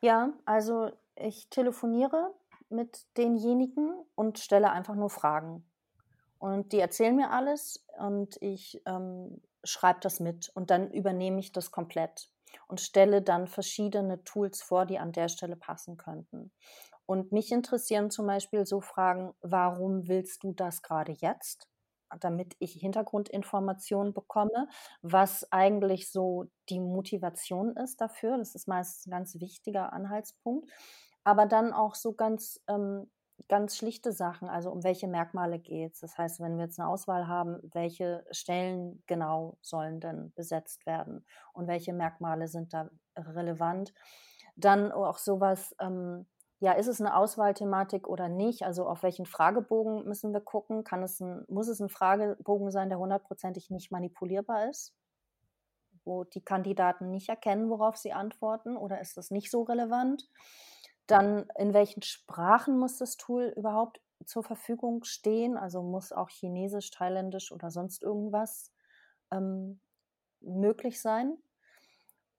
Ja, 0.00 0.32
also 0.46 0.90
ich 1.14 1.50
telefoniere 1.50 2.34
mit 2.70 3.06
denjenigen 3.16 3.94
und 4.14 4.38
stelle 4.38 4.70
einfach 4.70 4.94
nur 4.94 5.10
Fragen. 5.10 5.64
Und 6.38 6.72
die 6.72 6.80
erzählen 6.80 7.14
mir 7.14 7.30
alles 7.30 7.84
und 7.98 8.40
ich 8.40 8.80
ähm, 8.86 9.42
schreibe 9.62 10.00
das 10.00 10.20
mit 10.20 10.50
und 10.54 10.70
dann 10.70 10.90
übernehme 10.90 11.38
ich 11.38 11.52
das 11.52 11.70
komplett 11.70 12.30
und 12.66 12.80
stelle 12.80 13.20
dann 13.20 13.46
verschiedene 13.46 14.24
Tools 14.24 14.62
vor, 14.62 14.86
die 14.86 14.98
an 14.98 15.12
der 15.12 15.28
Stelle 15.28 15.56
passen 15.56 15.98
könnten. 15.98 16.50
Und 17.04 17.32
mich 17.32 17.52
interessieren 17.52 18.10
zum 18.10 18.26
Beispiel 18.26 18.64
so 18.64 18.80
Fragen, 18.80 19.34
warum 19.42 20.08
willst 20.08 20.44
du 20.44 20.52
das 20.52 20.80
gerade 20.80 21.12
jetzt? 21.12 21.68
Damit 22.18 22.56
ich 22.58 22.72
Hintergrundinformationen 22.72 24.12
bekomme, 24.12 24.68
was 25.02 25.50
eigentlich 25.52 26.10
so 26.10 26.46
die 26.68 26.80
Motivation 26.80 27.76
ist 27.76 28.00
dafür. 28.00 28.38
Das 28.38 28.54
ist 28.54 28.68
meistens 28.68 29.06
ein 29.06 29.10
ganz 29.10 29.38
wichtiger 29.40 29.92
Anhaltspunkt. 29.92 30.70
Aber 31.24 31.46
dann 31.46 31.72
auch 31.72 31.94
so 31.94 32.12
ganz 32.14 32.60
ähm, 32.66 33.10
ganz 33.48 33.76
schlichte 33.76 34.12
Sachen, 34.12 34.48
also 34.48 34.70
um 34.70 34.84
welche 34.84 35.08
Merkmale 35.08 35.58
geht 35.58 35.94
es. 35.94 36.00
Das 36.00 36.18
heißt, 36.18 36.40
wenn 36.40 36.56
wir 36.56 36.64
jetzt 36.64 36.78
eine 36.78 36.88
Auswahl 36.88 37.26
haben, 37.28 37.58
welche 37.72 38.24
Stellen 38.30 39.02
genau 39.06 39.56
sollen 39.60 40.00
denn 40.00 40.32
besetzt 40.34 40.86
werden 40.86 41.24
und 41.52 41.66
welche 41.66 41.92
Merkmale 41.92 42.48
sind 42.48 42.72
da 42.74 42.90
relevant. 43.16 43.92
Dann 44.56 44.92
auch 44.92 45.18
sowas, 45.18 45.74
ähm, 45.80 46.26
ja, 46.60 46.72
ist 46.72 46.86
es 46.86 47.00
eine 47.00 47.16
Auswahlthematik 47.16 48.06
oder 48.06 48.28
nicht? 48.28 48.64
Also 48.64 48.86
auf 48.86 49.02
welchen 49.02 49.26
Fragebogen 49.26 50.04
müssen 50.04 50.32
wir 50.32 50.40
gucken? 50.40 50.84
Kann 50.84 51.02
es 51.02 51.18
ein, 51.20 51.44
muss 51.48 51.68
es 51.68 51.80
ein 51.80 51.88
Fragebogen 51.88 52.70
sein, 52.70 52.90
der 52.90 52.98
hundertprozentig 52.98 53.70
nicht 53.70 53.90
manipulierbar 53.90 54.68
ist? 54.68 54.94
Wo 56.04 56.24
die 56.24 56.44
Kandidaten 56.44 57.10
nicht 57.10 57.28
erkennen, 57.28 57.70
worauf 57.70 57.96
sie 57.96 58.12
antworten? 58.12 58.76
Oder 58.76 59.00
ist 59.00 59.16
das 59.16 59.30
nicht 59.30 59.50
so 59.50 59.62
relevant? 59.62 60.28
Dann 61.06 61.48
in 61.56 61.72
welchen 61.72 62.02
Sprachen 62.02 62.78
muss 62.78 62.98
das 62.98 63.16
Tool 63.16 63.52
überhaupt 63.56 64.00
zur 64.26 64.42
Verfügung 64.42 65.04
stehen? 65.04 65.56
Also 65.56 65.82
muss 65.82 66.12
auch 66.12 66.28
Chinesisch, 66.28 66.90
Thailändisch 66.90 67.52
oder 67.52 67.70
sonst 67.70 68.02
irgendwas 68.02 68.70
ähm, 69.30 69.80
möglich 70.40 71.00
sein? 71.00 71.38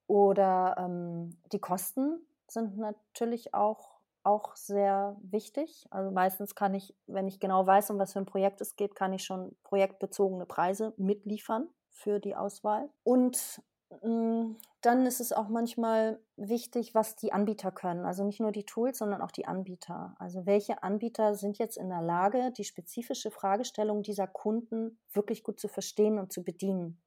Oder 0.06 0.76
ähm, 0.78 1.38
die 1.52 1.60
Kosten 1.60 2.20
sind 2.48 2.78
natürlich 2.78 3.54
auch, 3.54 4.01
auch 4.24 4.56
sehr 4.56 5.18
wichtig. 5.22 5.86
Also 5.90 6.12
meistens 6.12 6.56
kann 6.56 6.74
ich, 6.74 6.96
wenn 7.08 7.28
ich 7.28 7.40
genau 7.40 7.66
weiß, 7.66 7.90
um 7.92 8.00
was 8.00 8.14
für 8.14 8.20
ein 8.20 8.26
Projekt 8.26 8.62
es 8.62 8.76
geht, 8.76 8.96
kann 8.96 9.14
ich 9.14 9.24
schon 9.24 9.56
projektbezogene 9.64 10.46
Preise 10.46 10.94
mitliefern 10.98 11.68
für 11.90 12.20
die 12.20 12.36
Auswahl. 12.36 12.90
Und 13.04 13.62
dann 14.00 15.06
ist 15.06 15.20
es 15.20 15.34
auch 15.34 15.50
manchmal 15.50 16.22
wichtig, 16.38 16.96
was 16.96 17.18
die 17.18 17.34
Anbieter 17.34 17.72
können. 17.72 18.06
Also 18.06 18.24
nicht 18.24 18.40
nur 18.40 18.54
die 18.54 18.66
Tools, 18.66 18.98
sondern 18.98 19.22
auch 19.22 19.32
die 19.32 19.48
Anbieter. 19.48 20.16
Also 20.18 20.46
welche 20.46 20.82
Anbieter 20.82 21.36
sind 21.36 21.58
jetzt 21.58 21.76
in 21.78 21.90
der 21.90 22.02
Lage, 22.02 22.54
die 22.58 22.64
spezifische 22.64 23.32
Fragestellung 23.32 24.02
dieser 24.02 24.28
Kunden 24.28 24.98
wirklich 25.12 25.44
gut 25.44 25.60
zu 25.60 25.68
verstehen 25.68 26.20
und 26.20 26.32
zu 26.32 26.42
bedienen. 26.44 27.02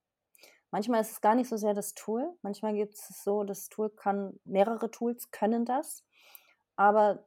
Manchmal 0.70 1.00
ist 1.00 1.12
es 1.12 1.20
gar 1.22 1.34
nicht 1.34 1.48
so 1.48 1.56
sehr 1.56 1.72
das 1.72 1.94
Tool. 1.94 2.36
Manchmal 2.42 2.74
gibt 2.74 2.94
es 2.94 3.22
so, 3.24 3.44
das 3.44 3.70
Tool 3.70 3.88
kann, 3.88 4.38
mehrere 4.44 4.90
Tools 4.90 5.30
können 5.30 5.64
das. 5.64 6.04
Aber 6.76 7.24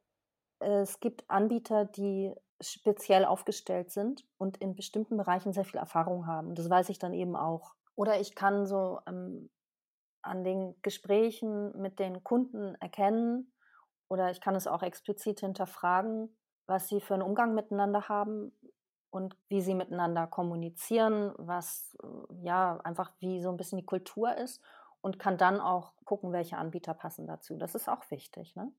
es 0.60 1.00
gibt 1.00 1.30
Anbieter, 1.30 1.86
die 1.86 2.34
speziell 2.60 3.26
aufgestellt 3.26 3.92
sind 3.92 4.26
und 4.38 4.58
in 4.58 4.76
bestimmten 4.76 5.18
Bereichen 5.18 5.54
sehr 5.54 5.66
viel 5.66 5.80
Erfahrung 5.80 6.26
haben. 6.26 6.56
Das 6.56 6.70
weiß 6.70 6.90
ich 6.90 6.98
dann 6.98 7.14
eben 7.14 7.36
auch. 7.36 7.76
Oder 7.96 8.20
ich 8.20 8.36
kann 8.36 8.66
so 8.66 9.00
ähm, 9.08 9.50
an 10.22 10.44
den 10.44 10.76
Gesprächen 10.82 11.80
mit 11.80 12.00
den 12.00 12.24
Kunden 12.24 12.76
erkennen 12.76 13.52
oder 14.08 14.32
ich 14.32 14.42
kann 14.42 14.56
es 14.56 14.68
auch 14.68 14.84
explizit 14.84 15.40
hinterfragen, 15.40 16.36
was 16.66 16.88
sie 16.88 17.02
für 17.02 17.14
einen 17.14 17.24
Umgang 17.24 17.54
miteinander 17.54 18.10
haben 18.10 18.52
und 19.10 19.38
wie 19.50 19.62
sie 19.62 19.74
miteinander 19.74 20.28
kommunizieren, 20.28 21.34
was 21.38 21.96
ja 22.42 22.78
einfach 22.84 23.12
wie 23.20 23.42
so 23.42 23.50
ein 23.50 23.58
bisschen 23.58 23.80
die 23.80 23.86
Kultur 23.86 24.36
ist 24.36 24.62
und 25.02 25.20
kann 25.20 25.38
dann 25.38 25.60
auch 25.60 25.94
gucken, 26.06 26.32
welche 26.32 26.58
Anbieter 26.58 26.94
passen 26.94 27.28
dazu. 27.28 27.58
Das 27.58 27.76
ist 27.76 27.88
auch 27.88 28.10
wichtig. 28.12 28.56
Ne? 28.56 28.72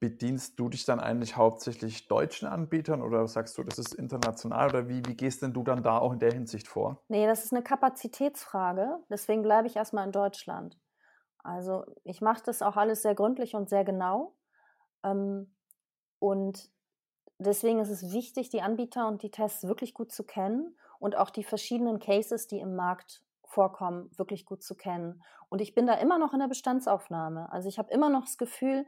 Bedienst 0.00 0.58
du 0.58 0.70
dich 0.70 0.84
dann 0.86 0.98
eigentlich 0.98 1.36
hauptsächlich 1.36 2.08
deutschen 2.08 2.48
Anbietern 2.48 3.02
oder 3.02 3.28
sagst 3.28 3.58
du, 3.58 3.62
das 3.62 3.78
ist 3.78 3.94
international 3.94 4.70
oder 4.70 4.88
wie, 4.88 5.02
wie 5.06 5.14
gehst 5.14 5.42
denn 5.42 5.52
du 5.52 5.62
dann 5.62 5.82
da 5.82 5.98
auch 5.98 6.12
in 6.12 6.18
der 6.18 6.32
Hinsicht 6.32 6.68
vor? 6.68 7.02
Nee, 7.08 7.26
das 7.26 7.44
ist 7.44 7.52
eine 7.52 7.62
Kapazitätsfrage. 7.62 8.98
Deswegen 9.10 9.42
bleibe 9.42 9.68
ich 9.68 9.76
erstmal 9.76 10.06
in 10.06 10.12
Deutschland. 10.12 10.78
Also 11.42 11.84
ich 12.02 12.20
mache 12.20 12.42
das 12.44 12.62
auch 12.62 12.76
alles 12.76 13.02
sehr 13.02 13.14
gründlich 13.14 13.54
und 13.54 13.68
sehr 13.68 13.84
genau. 13.84 14.36
Ähm, 15.04 15.54
und 16.18 16.70
deswegen 17.38 17.78
ist 17.78 17.90
es 17.90 18.12
wichtig, 18.12 18.48
die 18.48 18.62
Anbieter 18.62 19.06
und 19.06 19.22
die 19.22 19.30
Tests 19.30 19.64
wirklich 19.64 19.94
gut 19.94 20.12
zu 20.12 20.24
kennen 20.24 20.76
und 20.98 21.16
auch 21.16 21.30
die 21.30 21.44
verschiedenen 21.44 21.98
Cases, 21.98 22.46
die 22.46 22.58
im 22.60 22.74
Markt 22.74 23.22
Vorkommen 23.50 24.16
wirklich 24.16 24.46
gut 24.46 24.62
zu 24.62 24.76
kennen. 24.76 25.24
Und 25.48 25.60
ich 25.60 25.74
bin 25.74 25.84
da 25.84 25.94
immer 25.94 26.18
noch 26.18 26.32
in 26.32 26.38
der 26.38 26.46
Bestandsaufnahme. 26.46 27.50
Also 27.50 27.68
ich 27.68 27.80
habe 27.80 27.90
immer 27.90 28.08
noch 28.08 28.24
das 28.24 28.38
Gefühl, 28.38 28.86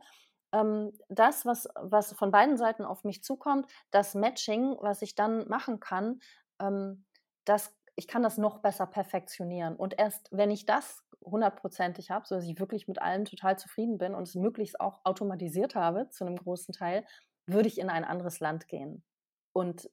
ähm, 0.52 0.92
das, 1.08 1.46
was, 1.46 1.68
was 1.74 2.12
von 2.12 2.30
beiden 2.30 2.56
Seiten 2.56 2.84
auf 2.84 3.04
mich 3.04 3.22
zukommt, 3.22 3.66
das 3.90 4.14
Matching, 4.14 4.76
was 4.80 5.02
ich 5.02 5.14
dann 5.14 5.48
machen 5.48 5.80
kann, 5.80 6.20
ähm, 6.60 7.04
das, 7.44 7.74
ich 7.96 8.08
kann 8.08 8.22
das 8.22 8.38
noch 8.38 8.58
besser 8.58 8.86
perfektionieren. 8.86 9.76
Und 9.76 9.98
erst 9.98 10.28
wenn 10.30 10.50
ich 10.50 10.66
das 10.66 11.02
hundertprozentig 11.24 12.10
habe, 12.10 12.26
so 12.26 12.34
dass 12.34 12.44
ich 12.44 12.58
wirklich 12.58 12.88
mit 12.88 13.00
allem 13.00 13.24
total 13.24 13.58
zufrieden 13.58 13.98
bin 13.98 14.14
und 14.14 14.24
es 14.24 14.34
möglichst 14.34 14.80
auch 14.80 15.00
automatisiert 15.04 15.74
habe 15.74 16.08
zu 16.10 16.24
einem 16.24 16.36
großen 16.36 16.74
Teil, 16.74 17.04
würde 17.46 17.68
ich 17.68 17.78
in 17.78 17.90
ein 17.90 18.04
anderes 18.04 18.40
Land 18.40 18.68
gehen. 18.68 19.04
Und 19.52 19.90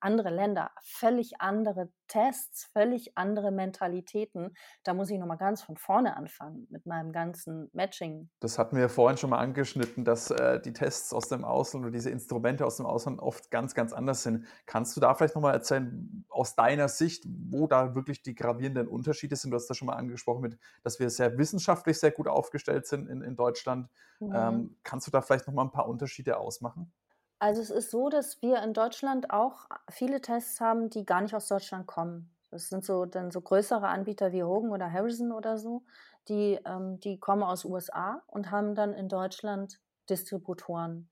andere 0.00 0.30
Länder, 0.30 0.70
völlig 0.82 1.40
andere 1.40 1.90
Tests, 2.06 2.64
völlig 2.72 3.16
andere 3.16 3.50
Mentalitäten. 3.50 4.54
Da 4.84 4.94
muss 4.94 5.10
ich 5.10 5.18
nochmal 5.18 5.36
ganz 5.36 5.62
von 5.62 5.76
vorne 5.76 6.16
anfangen 6.16 6.66
mit 6.70 6.86
meinem 6.86 7.12
ganzen 7.12 7.68
Matching. 7.72 8.30
Das 8.40 8.58
hatten 8.58 8.76
wir 8.76 8.88
vorhin 8.88 9.18
schon 9.18 9.30
mal 9.30 9.38
angeschnitten, 9.38 10.04
dass 10.04 10.30
äh, 10.30 10.60
die 10.60 10.72
Tests 10.72 11.12
aus 11.12 11.28
dem 11.28 11.44
Ausland 11.44 11.84
oder 11.84 11.92
diese 11.92 12.10
Instrumente 12.10 12.64
aus 12.64 12.76
dem 12.76 12.86
Ausland 12.86 13.20
oft 13.20 13.50
ganz, 13.50 13.74
ganz 13.74 13.92
anders 13.92 14.22
sind. 14.22 14.46
Kannst 14.66 14.96
du 14.96 15.00
da 15.00 15.14
vielleicht 15.14 15.34
nochmal 15.34 15.54
erzählen, 15.54 16.24
aus 16.28 16.54
deiner 16.54 16.88
Sicht, 16.88 17.24
wo 17.26 17.66
da 17.66 17.94
wirklich 17.94 18.22
die 18.22 18.34
gravierenden 18.34 18.88
Unterschiede 18.88 19.36
sind? 19.36 19.50
Du 19.50 19.56
hast 19.56 19.68
da 19.68 19.74
schon 19.74 19.86
mal 19.86 19.96
angesprochen, 19.96 20.40
mit, 20.40 20.58
dass 20.82 20.98
wir 20.98 21.10
sehr 21.10 21.36
wissenschaftlich 21.36 21.98
sehr 21.98 22.12
gut 22.12 22.28
aufgestellt 22.28 22.86
sind 22.86 23.08
in, 23.08 23.22
in 23.22 23.36
Deutschland. 23.36 23.88
Mhm. 24.20 24.32
Ähm, 24.34 24.76
kannst 24.82 25.06
du 25.06 25.10
da 25.10 25.20
vielleicht 25.20 25.46
nochmal 25.46 25.66
ein 25.66 25.72
paar 25.72 25.88
Unterschiede 25.88 26.38
ausmachen? 26.38 26.92
Also 27.38 27.60
es 27.62 27.70
ist 27.70 27.90
so, 27.90 28.08
dass 28.08 28.42
wir 28.42 28.62
in 28.62 28.74
Deutschland 28.74 29.30
auch 29.30 29.66
viele 29.90 30.20
Tests 30.20 30.60
haben, 30.60 30.90
die 30.90 31.04
gar 31.04 31.20
nicht 31.20 31.34
aus 31.34 31.46
Deutschland 31.46 31.86
kommen. 31.86 32.34
Das 32.50 32.68
sind 32.68 32.84
so 32.84 33.04
dann 33.04 33.30
so 33.30 33.40
größere 33.40 33.86
Anbieter 33.86 34.32
wie 34.32 34.42
Hogan 34.42 34.72
oder 34.72 34.90
Harrison 34.90 35.32
oder 35.32 35.58
so, 35.58 35.84
die, 36.28 36.58
ähm, 36.64 36.98
die 37.00 37.20
kommen 37.20 37.42
aus 37.42 37.64
USA 37.64 38.22
und 38.26 38.50
haben 38.50 38.74
dann 38.74 38.92
in 38.92 39.08
Deutschland 39.08 39.80
Distributoren, 40.10 41.10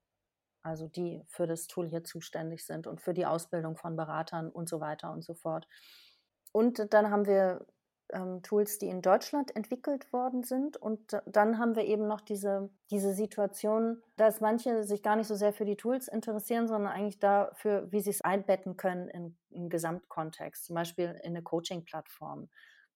also 0.63 0.89
die 0.89 1.23
für 1.29 1.47
das 1.47 1.67
Tool 1.67 1.89
hier 1.89 2.05
zuständig 2.05 2.65
sind 2.65 2.87
und 2.87 3.01
für 3.01 3.15
die 3.15 3.27
Ausbildung 3.27 3.77
von 3.77 3.97
Beratern 3.97 4.51
und 4.51 4.69
so 4.69 4.81
weiter 4.81 5.13
und 5.13 5.23
so 5.23 5.35
fort. 5.35 5.69
Und 6.53 6.93
dann 6.93 7.11
haben 7.11 7.27
wir 7.27 7.67
ähm, 8.13 8.43
Tools, 8.43 8.79
die 8.79 8.89
in 8.89 9.03
Deutschland 9.03 9.55
entwickelt 9.57 10.13
worden 10.13 10.45
sind. 10.45 10.77
Und 10.77 11.21
dann 11.27 11.59
haben 11.59 11.77
wir 11.77 11.85
eben 11.85 12.07
noch 12.07 12.21
diese, 12.21 12.71
diese 12.91 13.13
Situation, 13.13 14.03
dass 14.17 14.41
manche 14.41 14.85
sich 14.85 15.03
gar 15.03 15.17
nicht 15.17 15.27
so 15.27 15.35
sehr 15.35 15.53
für 15.53 15.65
die 15.65 15.77
Tools 15.77 16.09
interessieren, 16.09 16.69
sondern 16.69 16.93
eigentlich 16.93 17.19
dafür, 17.19 17.91
wie 17.91 18.01
sie 18.01 18.11
es 18.11 18.23
einbetten 18.23 18.77
können 18.77 19.09
in, 19.09 19.37
im 19.51 19.69
Gesamtkontext, 19.69 20.67
zum 20.67 20.75
Beispiel 20.75 21.19
in 21.23 21.31
eine 21.31 21.43
Coaching-Plattform. 21.43 22.49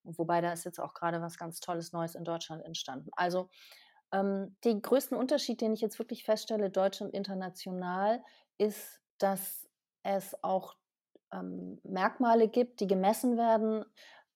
Wobei 0.03 0.41
da 0.41 0.53
ist 0.53 0.65
jetzt 0.65 0.81
auch 0.81 0.95
gerade 0.95 1.21
was 1.21 1.37
ganz 1.37 1.61
Tolles 1.61 1.93
Neues 1.93 2.15
in 2.15 2.25
Deutschland 2.25 2.65
entstanden. 2.65 3.11
Also 3.17 3.51
ähm, 4.13 4.57
den 4.65 4.83
größten 4.83 5.17
Unterschied, 5.17 5.61
den 5.61 5.73
ich 5.73 5.81
jetzt 5.81 5.99
wirklich 5.99 6.25
feststelle, 6.25 6.71
deutsch 6.71 7.01
und 7.01 7.11
international, 7.11 8.23
ist, 8.59 9.01
dass 9.19 9.69
es 10.03 10.43
auch 10.43 10.77
ähm, 11.33 11.81
Merkmale 11.85 12.49
gibt, 12.49 12.81
die 12.81 12.87
gemessen 12.87 13.37
werden 13.37 13.85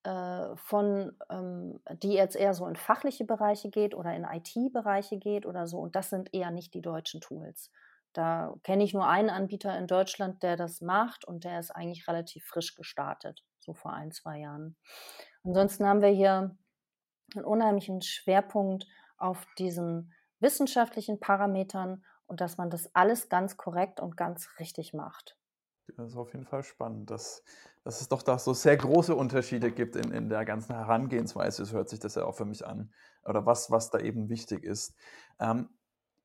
äh, 0.05 0.57
von, 0.57 1.17
ähm, 1.31 1.81
die 2.03 2.13
jetzt 2.13 2.37
eher 2.37 2.55
so 2.55 2.67
in 2.67 2.77
fachliche 2.77 3.25
Bereiche 3.25 3.71
geht 3.71 3.95
oder 3.95 4.15
in 4.15 4.25
IT-Bereiche 4.25 5.19
geht 5.19 5.47
oder 5.47 5.67
so. 5.67 5.79
Und 5.79 5.97
das 5.97 6.11
sind 6.11 6.33
eher 6.35 6.51
nicht 6.51 6.75
die 6.75 6.83
deutschen 6.83 7.21
Tools. 7.21 7.71
Da 8.13 8.55
kenne 8.63 8.85
ich 8.85 8.95
nur 8.95 9.09
einen 9.09 9.31
Anbieter 9.31 9.77
in 9.77 9.87
Deutschland, 9.87 10.43
der 10.43 10.57
das 10.57 10.81
macht 10.81 11.25
und 11.25 11.45
der 11.45 11.59
ist 11.59 11.73
eigentlich 11.73 12.07
relativ 12.07 12.45
frisch 12.45 12.77
gestartet, 12.77 13.45
so 13.59 13.75
vor 13.75 13.93
ein, 13.93 14.13
zwei 14.13 14.39
Jahren. 14.39 14.77
Ansonsten 15.43 15.85
haben 15.85 16.01
wir 16.01 16.11
hier 16.11 16.57
einen 17.35 17.45
unheimlichen 17.45 18.03
Schwerpunkt 18.03 18.87
auf 19.17 19.45
diesen 19.59 20.13
wissenschaftlichen 20.39 21.19
Parametern 21.19 22.05
und 22.27 22.41
dass 22.41 22.57
man 22.57 22.71
das 22.71 22.95
alles 22.95 23.29
ganz 23.29 23.57
korrekt 23.57 24.01
und 24.01 24.17
ganz 24.17 24.49
richtig 24.61 24.93
macht. 24.93 25.37
Das 25.97 26.11
ist 26.11 26.17
auf 26.17 26.33
jeden 26.33 26.47
Fall 26.47 26.63
spannend, 26.63 27.11
dass, 27.11 27.43
dass 27.83 28.01
es 28.01 28.09
doch 28.09 28.23
da 28.23 28.39
so 28.39 28.55
sehr 28.55 28.77
große 28.77 29.15
Unterschiede 29.15 29.71
gibt 29.71 29.97
in, 29.97 30.13
in 30.13 30.29
der 30.29 30.45
ganzen 30.45 30.75
Herangehensweise. 30.75 31.65
So 31.65 31.77
hört 31.77 31.89
sich 31.89 32.01
das 32.01 32.15
ja 32.15 32.25
auch 32.25 32.35
für 32.35 32.47
mich 32.47 32.67
an. 32.67 32.93
Oder 33.25 33.47
was, 33.47 33.71
was 33.71 33.91
da 33.91 33.99
eben 33.99 34.29
wichtig 34.29 34.65
ist. 34.65 34.95
Ähm, 35.39 35.69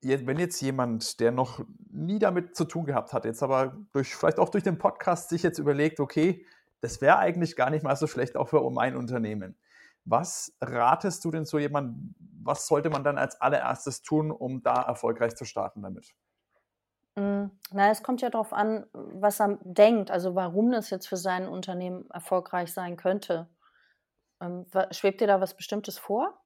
wenn 0.02 0.38
jetzt 0.38 0.60
jemand, 0.62 1.20
der 1.20 1.30
noch 1.30 1.62
nie 1.90 2.18
damit 2.18 2.56
zu 2.56 2.64
tun 2.64 2.86
gehabt 2.86 3.12
hat, 3.12 3.26
jetzt 3.26 3.42
aber 3.42 3.76
durch, 3.92 4.14
vielleicht 4.16 4.38
auch 4.38 4.48
durch 4.48 4.64
den 4.64 4.78
Podcast 4.78 5.28
sich 5.28 5.42
jetzt 5.42 5.58
überlegt, 5.58 6.00
okay, 6.00 6.46
das 6.80 7.02
wäre 7.02 7.18
eigentlich 7.18 7.54
gar 7.54 7.68
nicht 7.68 7.82
mal 7.82 7.96
so 7.96 8.06
schlecht 8.06 8.36
auch 8.36 8.48
für 8.48 8.68
mein 8.70 8.96
Unternehmen. 8.96 9.58
Was 10.06 10.56
ratest 10.62 11.22
du 11.26 11.30
denn 11.30 11.44
so 11.44 11.58
jemandem, 11.58 12.14
was 12.42 12.66
sollte 12.66 12.88
man 12.88 13.04
dann 13.04 13.18
als 13.18 13.38
allererstes 13.40 14.00
tun, 14.00 14.30
um 14.30 14.62
da 14.62 14.80
erfolgreich 14.82 15.36
zu 15.36 15.44
starten 15.44 15.82
damit? 15.82 16.14
Hm, 17.20 17.50
na, 17.72 17.90
es 17.90 18.02
kommt 18.02 18.22
ja 18.22 18.30
darauf 18.30 18.54
an, 18.54 18.86
was 18.94 19.40
er 19.40 19.58
denkt, 19.62 20.10
also 20.10 20.34
warum 20.34 20.72
das 20.72 20.88
jetzt 20.88 21.06
für 21.06 21.18
sein 21.18 21.46
Unternehmen 21.46 22.08
erfolgreich 22.10 22.72
sein 22.72 22.96
könnte. 22.96 23.46
Ähm, 24.40 24.64
schwebt 24.90 25.20
dir 25.20 25.26
da 25.26 25.38
was 25.38 25.54
Bestimmtes 25.54 25.98
vor? 25.98 26.40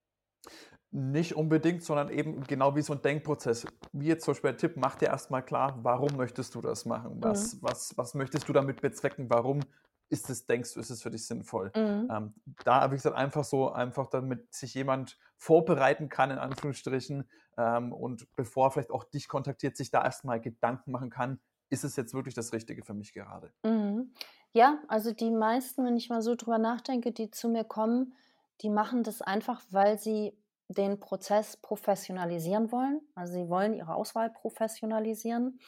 Nicht 0.91 1.37
unbedingt, 1.37 1.85
sondern 1.85 2.09
eben 2.09 2.43
genau 2.43 2.75
wie 2.75 2.83
so 2.83 2.93
ein 2.93 3.03
Denkprozess. 3.03 3.67
Wie 3.93 4.07
jetzt 4.07 4.25
zum 4.25 4.35
Beispiel 4.35 4.51
der 4.51 4.59
Tipp, 4.59 4.73
mach 4.77 4.97
dir 4.97 5.07
erstmal 5.07 5.45
klar, 5.45 5.79
warum 5.83 6.17
möchtest 6.17 6.57
du 6.57 6.61
das 6.61 6.87
machen? 6.87 7.19
Was, 7.21 7.55
mhm. 7.55 7.59
was, 7.63 7.97
was 7.97 8.15
möchtest 8.15 8.49
du 8.49 8.53
damit 8.53 8.81
bezwecken? 8.81 9.31
Warum 9.31 9.61
ist 10.09 10.31
es, 10.31 10.47
denkst 10.47 10.75
du, 10.75 10.81
ist 10.81 10.91
es 10.91 11.03
für 11.03 11.11
dich 11.11 11.27
sinnvoll? 11.27 11.73
Mhm. 11.77 12.09
Ähm, 12.11 12.35
da, 12.65 12.91
wie 12.91 12.97
gesagt, 12.97 13.17
einfach 13.17 13.45
so, 13.45 13.71
einfach 13.71 14.09
damit 14.09 14.53
sich 14.55 14.75
jemand 14.75 15.19
vorbereiten 15.37 16.09
kann, 16.09 16.31
in 16.31 16.39
Anführungsstrichen, 16.39 17.29
ähm, 17.57 17.93
und 17.93 18.29
bevor 18.37 18.69
er 18.69 18.71
vielleicht 18.71 18.91
auch 18.91 19.05
dich 19.05 19.29
kontaktiert, 19.29 19.77
sich 19.77 19.91
da 19.91 20.03
erstmal 20.05 20.41
Gedanken 20.41 20.91
machen 20.93 21.11
kann, 21.11 21.41
ist 21.71 21.85
es 21.85 21.97
jetzt 21.97 22.15
wirklich 22.15 22.35
das 22.35 22.53
Richtige 22.53 22.85
für 22.85 22.95
mich 22.95 23.13
gerade? 23.13 23.53
Mhm. 23.65 24.13
Ja, 24.53 24.83
also 24.89 25.13
die 25.13 25.31
meisten, 25.31 25.85
wenn 25.85 25.97
ich 25.97 26.09
mal 26.09 26.23
so 26.23 26.35
drüber 26.37 26.59
nachdenke, 26.59 27.13
die 27.13 27.31
zu 27.31 27.49
mir 27.49 27.65
kommen, 27.65 28.15
die 28.61 28.71
machen 28.71 29.03
das 29.03 29.21
einfach, 29.21 29.63
weil 29.71 29.99
sie 29.99 30.39
den 30.69 31.01
Prozess 31.01 31.57
professionalisieren 31.57 32.71
wollen. 32.71 33.01
Also 33.15 33.35
sie 33.35 33.49
wollen 33.49 33.75
ihre 33.75 33.95
Auswahl 33.95 34.31
professionalisieren 34.31 35.59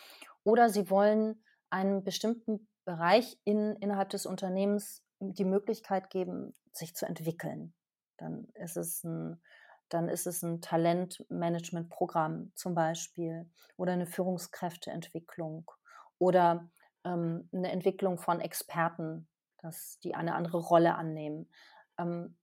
oder 0.44 0.68
sie 0.70 0.88
wollen 0.90 1.42
einen 1.70 2.04
bestimmten 2.04 2.68
Bereich 2.86 3.38
in, 3.44 3.76
innerhalb 3.76 4.08
des 4.10 4.24
Unternehmens 4.24 5.02
die 5.20 5.44
Möglichkeit 5.44 6.08
geben, 6.08 6.54
sich 6.72 6.94
zu 6.94 7.04
entwickeln. 7.04 7.74
Dann 8.16 8.48
ist 8.54 8.76
es 8.76 9.04
ein, 9.04 9.42
dann 9.88 10.08
ist 10.08 10.26
es 10.26 10.42
ein 10.42 10.62
Talentmanagementprogramm 10.62 12.52
zum 12.54 12.74
Beispiel 12.74 13.50
oder 13.76 13.92
eine 13.92 14.06
Führungskräfteentwicklung 14.06 15.70
oder 16.18 16.70
ähm, 17.04 17.48
eine 17.52 17.70
Entwicklung 17.72 18.18
von 18.18 18.40
Experten, 18.40 19.28
dass 19.58 19.98
die 20.00 20.14
eine 20.14 20.34
andere 20.34 20.58
Rolle 20.58 20.94
annehmen. 20.94 21.50
Ähm, 21.98 22.36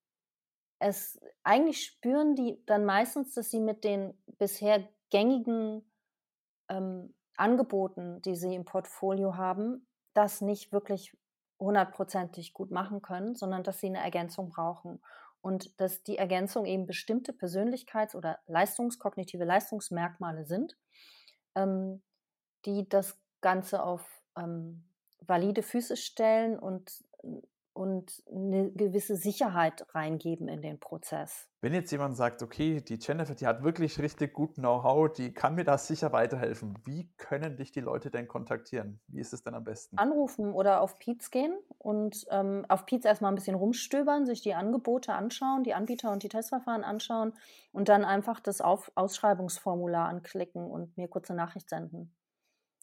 es 0.79 1.19
eigentlich 1.43 1.85
spüren 1.85 2.35
die 2.35 2.61
dann 2.65 2.83
meistens, 2.83 3.33
dass 3.33 3.49
sie 3.49 3.61
mit 3.61 3.83
den 3.85 4.21
bisher 4.37 4.87
gängigen 5.09 5.89
ähm, 6.69 7.13
Angeboten, 7.37 8.21
die 8.21 8.35
sie 8.35 8.53
im 8.53 8.65
Portfolio 8.65 9.37
haben, 9.37 9.87
das 10.13 10.41
nicht 10.41 10.71
wirklich 10.71 11.15
hundertprozentig 11.59 12.53
gut 12.53 12.71
machen 12.71 13.01
können, 13.01 13.35
sondern 13.35 13.63
dass 13.63 13.79
sie 13.79 13.87
eine 13.87 14.03
Ergänzung 14.03 14.49
brauchen. 14.49 15.01
Und 15.41 15.79
dass 15.81 16.03
die 16.03 16.17
Ergänzung 16.17 16.65
eben 16.65 16.85
bestimmte 16.85 17.33
Persönlichkeits- 17.33 18.15
oder 18.15 18.39
leistungskognitive 18.47 19.43
Leistungsmerkmale 19.43 20.45
sind, 20.45 20.77
ähm, 21.55 22.01
die 22.65 22.87
das 22.87 23.19
Ganze 23.41 23.83
auf 23.83 24.23
ähm, 24.37 24.85
valide 25.19 25.61
Füße 25.61 25.97
stellen 25.97 26.57
und 26.57 27.03
und 27.73 28.23
eine 28.31 28.71
gewisse 28.71 29.15
Sicherheit 29.15 29.85
reingeben 29.95 30.47
in 30.47 30.61
den 30.61 30.79
Prozess. 30.79 31.49
Wenn 31.61 31.73
jetzt 31.73 31.91
jemand 31.91 32.15
sagt, 32.15 32.43
okay, 32.43 32.81
die 32.81 32.99
Jennifer, 33.01 33.35
die 33.35 33.47
hat 33.47 33.63
wirklich 33.63 33.99
richtig 33.99 34.33
gut 34.33 34.55
Know-how, 34.55 35.11
die 35.11 35.33
kann 35.33 35.55
mir 35.55 35.63
da 35.63 35.77
sicher 35.77 36.11
weiterhelfen, 36.11 36.77
wie 36.85 37.09
können 37.17 37.55
dich 37.55 37.71
die 37.71 37.79
Leute 37.79 38.11
denn 38.11 38.27
kontaktieren? 38.27 38.99
Wie 39.07 39.19
ist 39.19 39.33
es 39.33 39.43
denn 39.43 39.55
am 39.55 39.63
besten? 39.63 39.97
Anrufen 39.97 40.53
oder 40.53 40.81
auf 40.81 40.99
Pietz 40.99 41.31
gehen 41.31 41.57
und 41.77 42.25
ähm, 42.29 42.65
auf 42.67 42.85
Pietz 42.85 43.05
erstmal 43.05 43.31
ein 43.31 43.35
bisschen 43.35 43.55
rumstöbern, 43.55 44.25
sich 44.25 44.41
die 44.41 44.53
Angebote 44.53 45.13
anschauen, 45.13 45.63
die 45.63 45.73
Anbieter 45.73 46.11
und 46.11 46.21
die 46.23 46.29
Testverfahren 46.29 46.83
anschauen 46.83 47.33
und 47.71 47.89
dann 47.89 48.05
einfach 48.05 48.39
das 48.39 48.61
auf 48.61 48.91
Ausschreibungsformular 48.95 50.07
anklicken 50.07 50.69
und 50.69 50.95
mir 50.97 51.07
kurze 51.07 51.33
Nachricht 51.33 51.69
senden. 51.69 52.13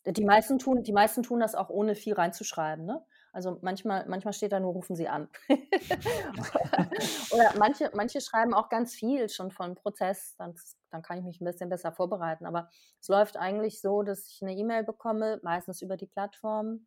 Die 0.06 0.24
meisten 0.24 0.58
tun, 0.58 0.82
die 0.82 0.92
meisten 0.92 1.22
tun 1.22 1.40
das 1.40 1.54
auch 1.54 1.68
ohne 1.68 1.94
viel 1.94 2.14
reinzuschreiben. 2.14 2.86
Ne? 2.86 3.04
Also 3.32 3.58
manchmal, 3.62 4.06
manchmal 4.08 4.32
steht 4.32 4.52
da 4.52 4.60
nur, 4.60 4.72
rufen 4.72 4.96
Sie 4.96 5.08
an. 5.08 5.28
Oder 7.30 7.52
manche, 7.58 7.90
manche 7.94 8.20
schreiben 8.20 8.54
auch 8.54 8.68
ganz 8.68 8.94
viel 8.94 9.28
schon 9.28 9.50
von 9.50 9.74
Prozess, 9.74 10.34
dann, 10.36 10.54
dann 10.90 11.02
kann 11.02 11.18
ich 11.18 11.24
mich 11.24 11.40
ein 11.40 11.44
bisschen 11.44 11.68
besser 11.68 11.92
vorbereiten. 11.92 12.46
Aber 12.46 12.68
es 13.00 13.08
läuft 13.08 13.36
eigentlich 13.36 13.80
so, 13.80 14.02
dass 14.02 14.26
ich 14.26 14.42
eine 14.42 14.54
E-Mail 14.54 14.84
bekomme, 14.84 15.40
meistens 15.42 15.82
über 15.82 15.96
die 15.96 16.06
Plattform, 16.06 16.86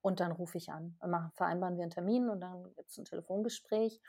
und 0.00 0.20
dann 0.20 0.32
rufe 0.32 0.58
ich 0.58 0.70
an. 0.70 0.96
Machen, 1.06 1.32
vereinbaren 1.34 1.76
wir 1.76 1.82
einen 1.82 1.90
Termin 1.90 2.28
und 2.28 2.40
dann 2.40 2.74
gibt 2.76 2.90
es 2.90 2.98
ein 2.98 3.04
Telefongespräch. 3.04 4.00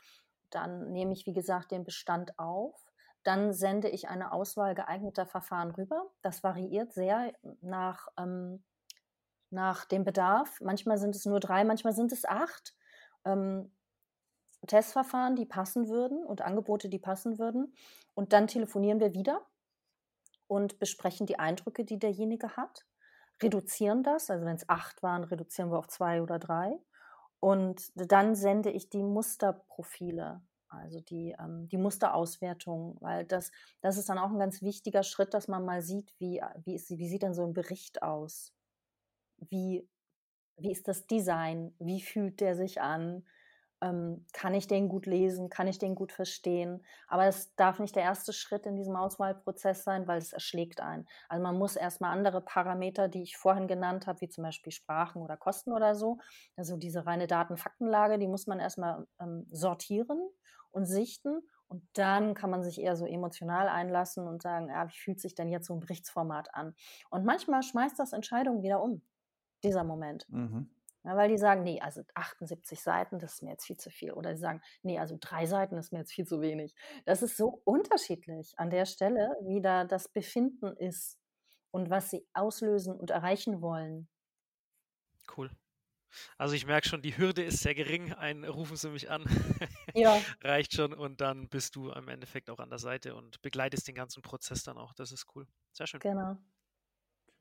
dann 0.50 0.90
nehme 0.92 1.12
ich, 1.12 1.26
wie 1.26 1.32
gesagt, 1.32 1.70
den 1.70 1.84
Bestand 1.84 2.36
auf. 2.38 2.74
Dann 3.22 3.52
sende 3.52 3.88
ich 3.88 4.08
eine 4.08 4.32
Auswahl 4.32 4.74
geeigneter 4.74 5.26
Verfahren 5.26 5.70
rüber. 5.70 6.10
Das 6.22 6.42
variiert 6.42 6.92
sehr 6.92 7.32
nach, 7.60 8.08
ähm, 8.18 8.64
nach 9.50 9.84
dem 9.84 10.04
Bedarf. 10.04 10.60
Manchmal 10.60 10.98
sind 10.98 11.14
es 11.14 11.26
nur 11.26 11.40
drei, 11.40 11.64
manchmal 11.64 11.92
sind 11.92 12.12
es 12.12 12.24
acht. 12.24 12.74
Ähm, 13.24 13.70
Testverfahren, 14.66 15.36
die 15.36 15.46
passen 15.46 15.88
würden 15.88 16.24
und 16.24 16.42
Angebote, 16.42 16.88
die 16.88 16.98
passen 16.98 17.38
würden. 17.38 17.74
Und 18.14 18.32
dann 18.32 18.46
telefonieren 18.46 19.00
wir 19.00 19.14
wieder 19.14 19.46
und 20.46 20.78
besprechen 20.78 21.26
die 21.26 21.38
Eindrücke, 21.38 21.84
die 21.84 21.98
derjenige 21.98 22.56
hat, 22.56 22.84
reduzieren 23.42 24.02
das. 24.02 24.30
Also 24.30 24.44
wenn 24.44 24.56
es 24.56 24.68
acht 24.68 25.02
waren, 25.02 25.24
reduzieren 25.24 25.70
wir 25.70 25.78
auf 25.78 25.88
zwei 25.88 26.22
oder 26.22 26.38
drei. 26.38 26.78
Und 27.40 27.90
dann 27.94 28.34
sende 28.34 28.70
ich 28.70 28.90
die 28.90 29.02
Musterprofile, 29.02 30.42
also 30.68 31.00
die, 31.00 31.34
ähm, 31.38 31.68
die 31.68 31.78
Musterauswertung, 31.78 32.98
weil 33.00 33.24
das, 33.24 33.50
das 33.80 33.96
ist 33.96 34.10
dann 34.10 34.18
auch 34.18 34.30
ein 34.30 34.38
ganz 34.38 34.60
wichtiger 34.60 35.02
Schritt, 35.02 35.32
dass 35.32 35.48
man 35.48 35.64
mal 35.64 35.80
sieht, 35.80 36.12
wie, 36.18 36.42
wie, 36.64 36.74
ist, 36.74 36.90
wie 36.90 37.08
sieht 37.08 37.22
denn 37.22 37.32
so 37.32 37.44
ein 37.44 37.54
Bericht 37.54 38.02
aus? 38.02 38.52
Wie, 39.48 39.88
wie 40.56 40.72
ist 40.72 40.88
das 40.88 41.06
Design? 41.06 41.74
Wie 41.78 42.00
fühlt 42.00 42.40
der 42.40 42.54
sich 42.54 42.80
an? 42.80 43.24
ähm, 43.82 44.26
kann 44.32 44.54
ich 44.54 44.66
den 44.66 44.88
gut 44.88 45.06
lesen, 45.06 45.48
kann 45.48 45.66
ich 45.66 45.78
den 45.78 45.94
gut 45.94 46.12
verstehen. 46.12 46.84
Aber 47.08 47.26
es 47.26 47.54
darf 47.56 47.78
nicht 47.78 47.96
der 47.96 48.02
erste 48.02 48.32
Schritt 48.32 48.66
in 48.66 48.76
diesem 48.76 48.96
Auswahlprozess 48.96 49.84
sein, 49.84 50.06
weil 50.06 50.18
es 50.18 50.32
erschlägt 50.32 50.80
einen. 50.80 51.06
Also 51.28 51.42
man 51.42 51.58
muss 51.58 51.76
erstmal 51.76 52.12
andere 52.12 52.40
Parameter, 52.40 53.08
die 53.08 53.22
ich 53.22 53.36
vorhin 53.36 53.68
genannt 53.68 54.06
habe, 54.06 54.20
wie 54.20 54.28
zum 54.28 54.44
Beispiel 54.44 54.72
Sprachen 54.72 55.22
oder 55.22 55.36
Kosten 55.36 55.72
oder 55.72 55.94
so, 55.94 56.18
also 56.56 56.76
diese 56.76 57.06
reine 57.06 57.26
Datenfaktenlage, 57.26 58.18
die 58.18 58.28
muss 58.28 58.46
man 58.46 58.60
erstmal 58.60 59.06
ähm, 59.20 59.46
sortieren 59.50 60.20
und 60.70 60.84
sichten. 60.86 61.40
Und 61.68 61.88
dann 61.92 62.34
kann 62.34 62.50
man 62.50 62.64
sich 62.64 62.80
eher 62.80 62.96
so 62.96 63.06
emotional 63.06 63.68
einlassen 63.68 64.26
und 64.26 64.42
sagen, 64.42 64.68
ja, 64.68 64.88
wie 64.88 64.96
fühlt 64.96 65.20
sich 65.20 65.36
denn 65.36 65.48
jetzt 65.48 65.68
so 65.68 65.74
ein 65.74 65.80
Berichtsformat 65.80 66.52
an? 66.52 66.74
Und 67.10 67.24
manchmal 67.24 67.62
schmeißt 67.62 67.98
das 67.98 68.12
Entscheidungen 68.12 68.62
wieder 68.64 68.82
um, 68.82 69.02
dieser 69.62 69.84
Moment. 69.84 70.26
Mhm. 70.28 70.70
Ja, 71.02 71.16
weil 71.16 71.30
die 71.30 71.38
sagen, 71.38 71.62
nee, 71.62 71.80
also 71.80 72.02
78 72.14 72.78
Seiten, 72.78 73.18
das 73.18 73.34
ist 73.34 73.42
mir 73.42 73.50
jetzt 73.50 73.64
viel 73.64 73.78
zu 73.78 73.90
viel. 73.90 74.12
Oder 74.12 74.34
sie 74.34 74.42
sagen, 74.42 74.60
nee, 74.82 74.98
also 74.98 75.16
drei 75.18 75.46
Seiten 75.46 75.78
ist 75.78 75.92
mir 75.92 76.00
jetzt 76.00 76.12
viel 76.12 76.26
zu 76.26 76.42
wenig. 76.42 76.74
Das 77.06 77.22
ist 77.22 77.38
so 77.38 77.62
unterschiedlich 77.64 78.52
an 78.58 78.68
der 78.68 78.84
Stelle, 78.84 79.34
wie 79.42 79.62
da 79.62 79.84
das 79.84 80.08
Befinden 80.08 80.76
ist 80.76 81.18
und 81.70 81.88
was 81.88 82.10
sie 82.10 82.26
auslösen 82.34 82.94
und 82.94 83.10
erreichen 83.10 83.62
wollen. 83.62 84.08
Cool. 85.34 85.50
Also 86.36 86.54
ich 86.54 86.66
merke 86.66 86.88
schon, 86.88 87.02
die 87.02 87.16
Hürde 87.16 87.42
ist 87.42 87.60
sehr 87.60 87.74
gering. 87.74 88.12
Ein 88.12 88.44
rufen 88.44 88.76
Sie 88.76 88.90
mich 88.90 89.10
an. 89.10 89.24
Ja. 89.94 90.20
Reicht 90.42 90.74
schon 90.74 90.92
und 90.92 91.20
dann 91.20 91.48
bist 91.48 91.76
du 91.76 91.90
im 91.90 92.08
Endeffekt 92.08 92.50
auch 92.50 92.58
an 92.58 92.68
der 92.68 92.78
Seite 92.78 93.14
und 93.14 93.40
begleitest 93.42 93.88
den 93.88 93.94
ganzen 93.94 94.22
Prozess 94.22 94.64
dann 94.64 94.76
auch. 94.76 94.92
Das 94.94 95.12
ist 95.12 95.26
cool. 95.34 95.46
Sehr 95.72 95.86
schön. 95.86 96.00
Genau. 96.00 96.36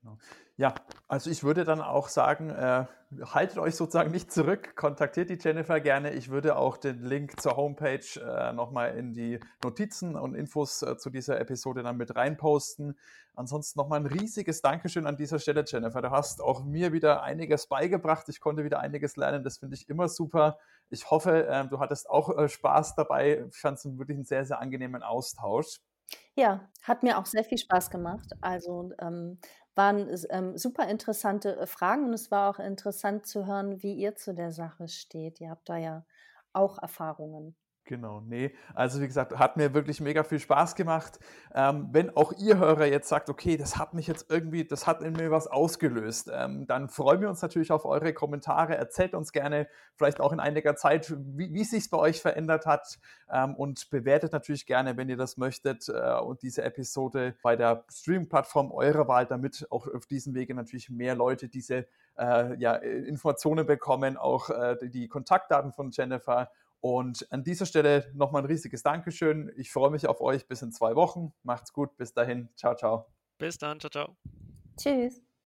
Genau. 0.02 0.18
Ja, 0.56 0.76
also 1.08 1.30
ich 1.30 1.44
würde 1.44 1.64
dann 1.66 1.82
auch 1.82 2.08
sagen, 2.08 2.50
äh, 2.50 2.86
haltet 3.22 3.58
euch 3.58 3.76
sozusagen 3.76 4.12
nicht 4.12 4.32
zurück, 4.32 4.76
kontaktiert 4.76 5.30
die 5.30 5.38
Jennifer 5.42 5.80
gerne. 5.80 6.12
Ich 6.14 6.30
würde 6.30 6.58
auch 6.58 6.78
den 6.78 7.04
Link 7.04 7.40
zur 7.42 7.58
Homepage 7.58 8.06
äh, 8.16 8.54
nochmal 8.54 8.98
in 8.98 9.14
die 9.14 9.40
Notizen 9.64 10.16
und 10.16 10.36
Infos 10.36 10.82
äh, 10.84 10.98
zu 10.98 11.10
dieser 11.10 11.40
Episode 11.40 11.84
dann 11.84 11.98
mit 11.98 12.16
reinposten. 12.16 12.98
Ansonsten 13.36 13.80
nochmal 13.80 14.02
ein 14.02 14.06
riesiges 14.06 14.62
Dankeschön 14.62 15.08
an 15.08 15.18
dieser 15.18 15.40
Stelle, 15.40 15.64
Jennifer. 15.66 16.02
Du 16.02 16.12
hast 16.12 16.42
auch 16.42 16.64
mir 16.64 16.94
wieder 16.94 17.24
einiges 17.24 17.68
beigebracht. 17.68 18.28
Ich 18.30 18.40
konnte 18.40 18.64
wieder 18.64 18.80
einiges 18.80 19.16
lernen. 19.16 19.44
Das 19.44 19.58
finde 19.60 19.76
ich 19.76 19.90
immer 19.90 20.08
super. 20.08 20.60
Ich 20.90 21.10
hoffe, 21.10 21.48
äh, 21.48 21.68
du 21.68 21.80
hattest 21.80 22.10
auch 22.10 22.38
äh, 22.38 22.48
Spaß 22.48 22.96
dabei. 22.96 23.46
Ich 23.50 23.58
fand 23.58 23.78
es 23.78 23.86
wirklich 23.98 24.18
einen 24.18 24.26
sehr, 24.26 24.46
sehr 24.46 24.60
angenehmen 24.60 25.04
Austausch. 25.04 25.80
Ja, 26.36 26.70
hat 26.84 27.04
mir 27.04 27.18
auch 27.20 27.26
sehr 27.26 27.44
viel 27.44 27.58
Spaß 27.58 27.90
gemacht. 27.92 28.32
Also 28.42 28.92
ähm, 29.00 29.40
waren 29.76 30.10
ähm, 30.30 30.58
super 30.58 30.88
interessante 30.90 31.56
äh, 31.58 31.68
Fragen 31.68 32.06
und 32.06 32.14
es 32.14 32.32
war 32.32 32.50
auch 32.50 32.60
interessant 32.60 33.26
zu 33.28 33.46
hören, 33.46 33.82
wie 33.84 33.94
ihr 33.96 34.16
zu 34.16 34.34
der 34.34 34.52
Sache 34.52 34.88
steht. 34.88 35.40
Ihr 35.42 35.50
habt 35.50 35.70
da 35.70 35.78
ja 35.78 36.06
auch 36.54 36.80
Erfahrungen. 36.82 37.56
Genau, 37.90 38.22
nee. 38.22 38.52
Also 38.76 39.02
wie 39.02 39.08
gesagt, 39.08 39.40
hat 39.40 39.58
mir 39.58 39.74
wirklich 39.74 40.00
mega 40.00 40.24
viel 40.24 40.38
Spaß 40.38 40.76
gemacht. 40.76 41.20
Ähm, 41.56 41.90
wenn 41.92 42.16
auch 42.16 42.32
ihr 42.38 42.60
Hörer 42.60 42.86
jetzt 42.86 43.10
sagt, 43.10 43.32
okay, 43.32 43.58
das 43.58 43.78
hat 43.78 43.96
mich 43.96 44.06
jetzt 44.06 44.30
irgendwie, 44.30 44.64
das 44.64 44.86
hat 44.86 45.02
in 45.02 45.14
mir 45.14 45.32
was 45.32 45.48
ausgelöst, 45.48 46.30
ähm, 46.32 46.68
dann 46.68 46.88
freuen 46.88 47.20
wir 47.22 47.30
uns 47.30 47.42
natürlich 47.42 47.72
auf 47.72 47.86
eure 47.86 48.14
Kommentare. 48.14 48.78
Erzählt 48.78 49.16
uns 49.16 49.32
gerne, 49.32 49.68
vielleicht 49.96 50.20
auch 50.20 50.32
in 50.32 50.40
einiger 50.40 50.76
Zeit, 50.76 51.12
wie, 51.36 51.52
wie 51.52 51.64
sich 51.64 51.90
bei 51.90 51.98
euch 51.98 52.22
verändert 52.22 52.68
hat 52.68 53.00
ähm, 53.32 53.56
und 53.56 53.90
bewertet 53.90 54.34
natürlich 54.34 54.68
gerne, 54.68 54.96
wenn 54.96 55.10
ihr 55.10 55.18
das 55.18 55.38
möchtet 55.38 55.90
äh, 55.90 56.20
und 56.20 56.44
diese 56.44 56.62
Episode 56.62 57.38
bei 57.42 57.56
der 57.56 57.86
Streaming-Plattform 57.92 58.72
eurer 58.72 59.08
Wahl, 59.08 59.26
damit 59.26 59.66
auch 59.72 59.88
auf 59.88 60.06
diesem 60.06 60.36
Wege 60.36 60.54
natürlich 60.54 60.92
mehr 60.92 61.16
Leute 61.16 61.50
diese 61.50 61.88
äh, 62.20 62.56
ja, 62.60 62.76
Informationen 62.76 63.66
bekommen, 63.66 64.16
auch 64.16 64.52
äh, 64.52 64.78
die 64.80 65.08
Kontaktdaten 65.08 65.74
von 65.74 65.90
Jennifer 65.90 66.52
und 66.82 67.32
an 67.32 67.44
dieser 67.44 67.66
Stelle 67.66 68.12
nochmal 68.14 68.44
ein 68.44 68.46
riesiges 68.46 68.84
Dankeschön. 68.84 69.52
Ich 69.56 69.72
freue 69.72 69.92
mich 69.92 70.08
auf 70.08 70.22
euch 70.22 70.48
bis 70.48 70.62
in 70.62 70.72
zwei 70.72 70.96
Wochen. 70.96 71.34
Macht's 71.44 71.74
gut. 71.74 71.98
Bis 71.98 72.14
dahin. 72.14 72.50
Ciao, 72.56 72.76
ciao. 72.76 73.08
Bis 73.38 73.58
dann. 73.58 73.80
Ciao, 73.80 73.90
ciao. 73.90 74.18
Tschüss. 74.78 75.29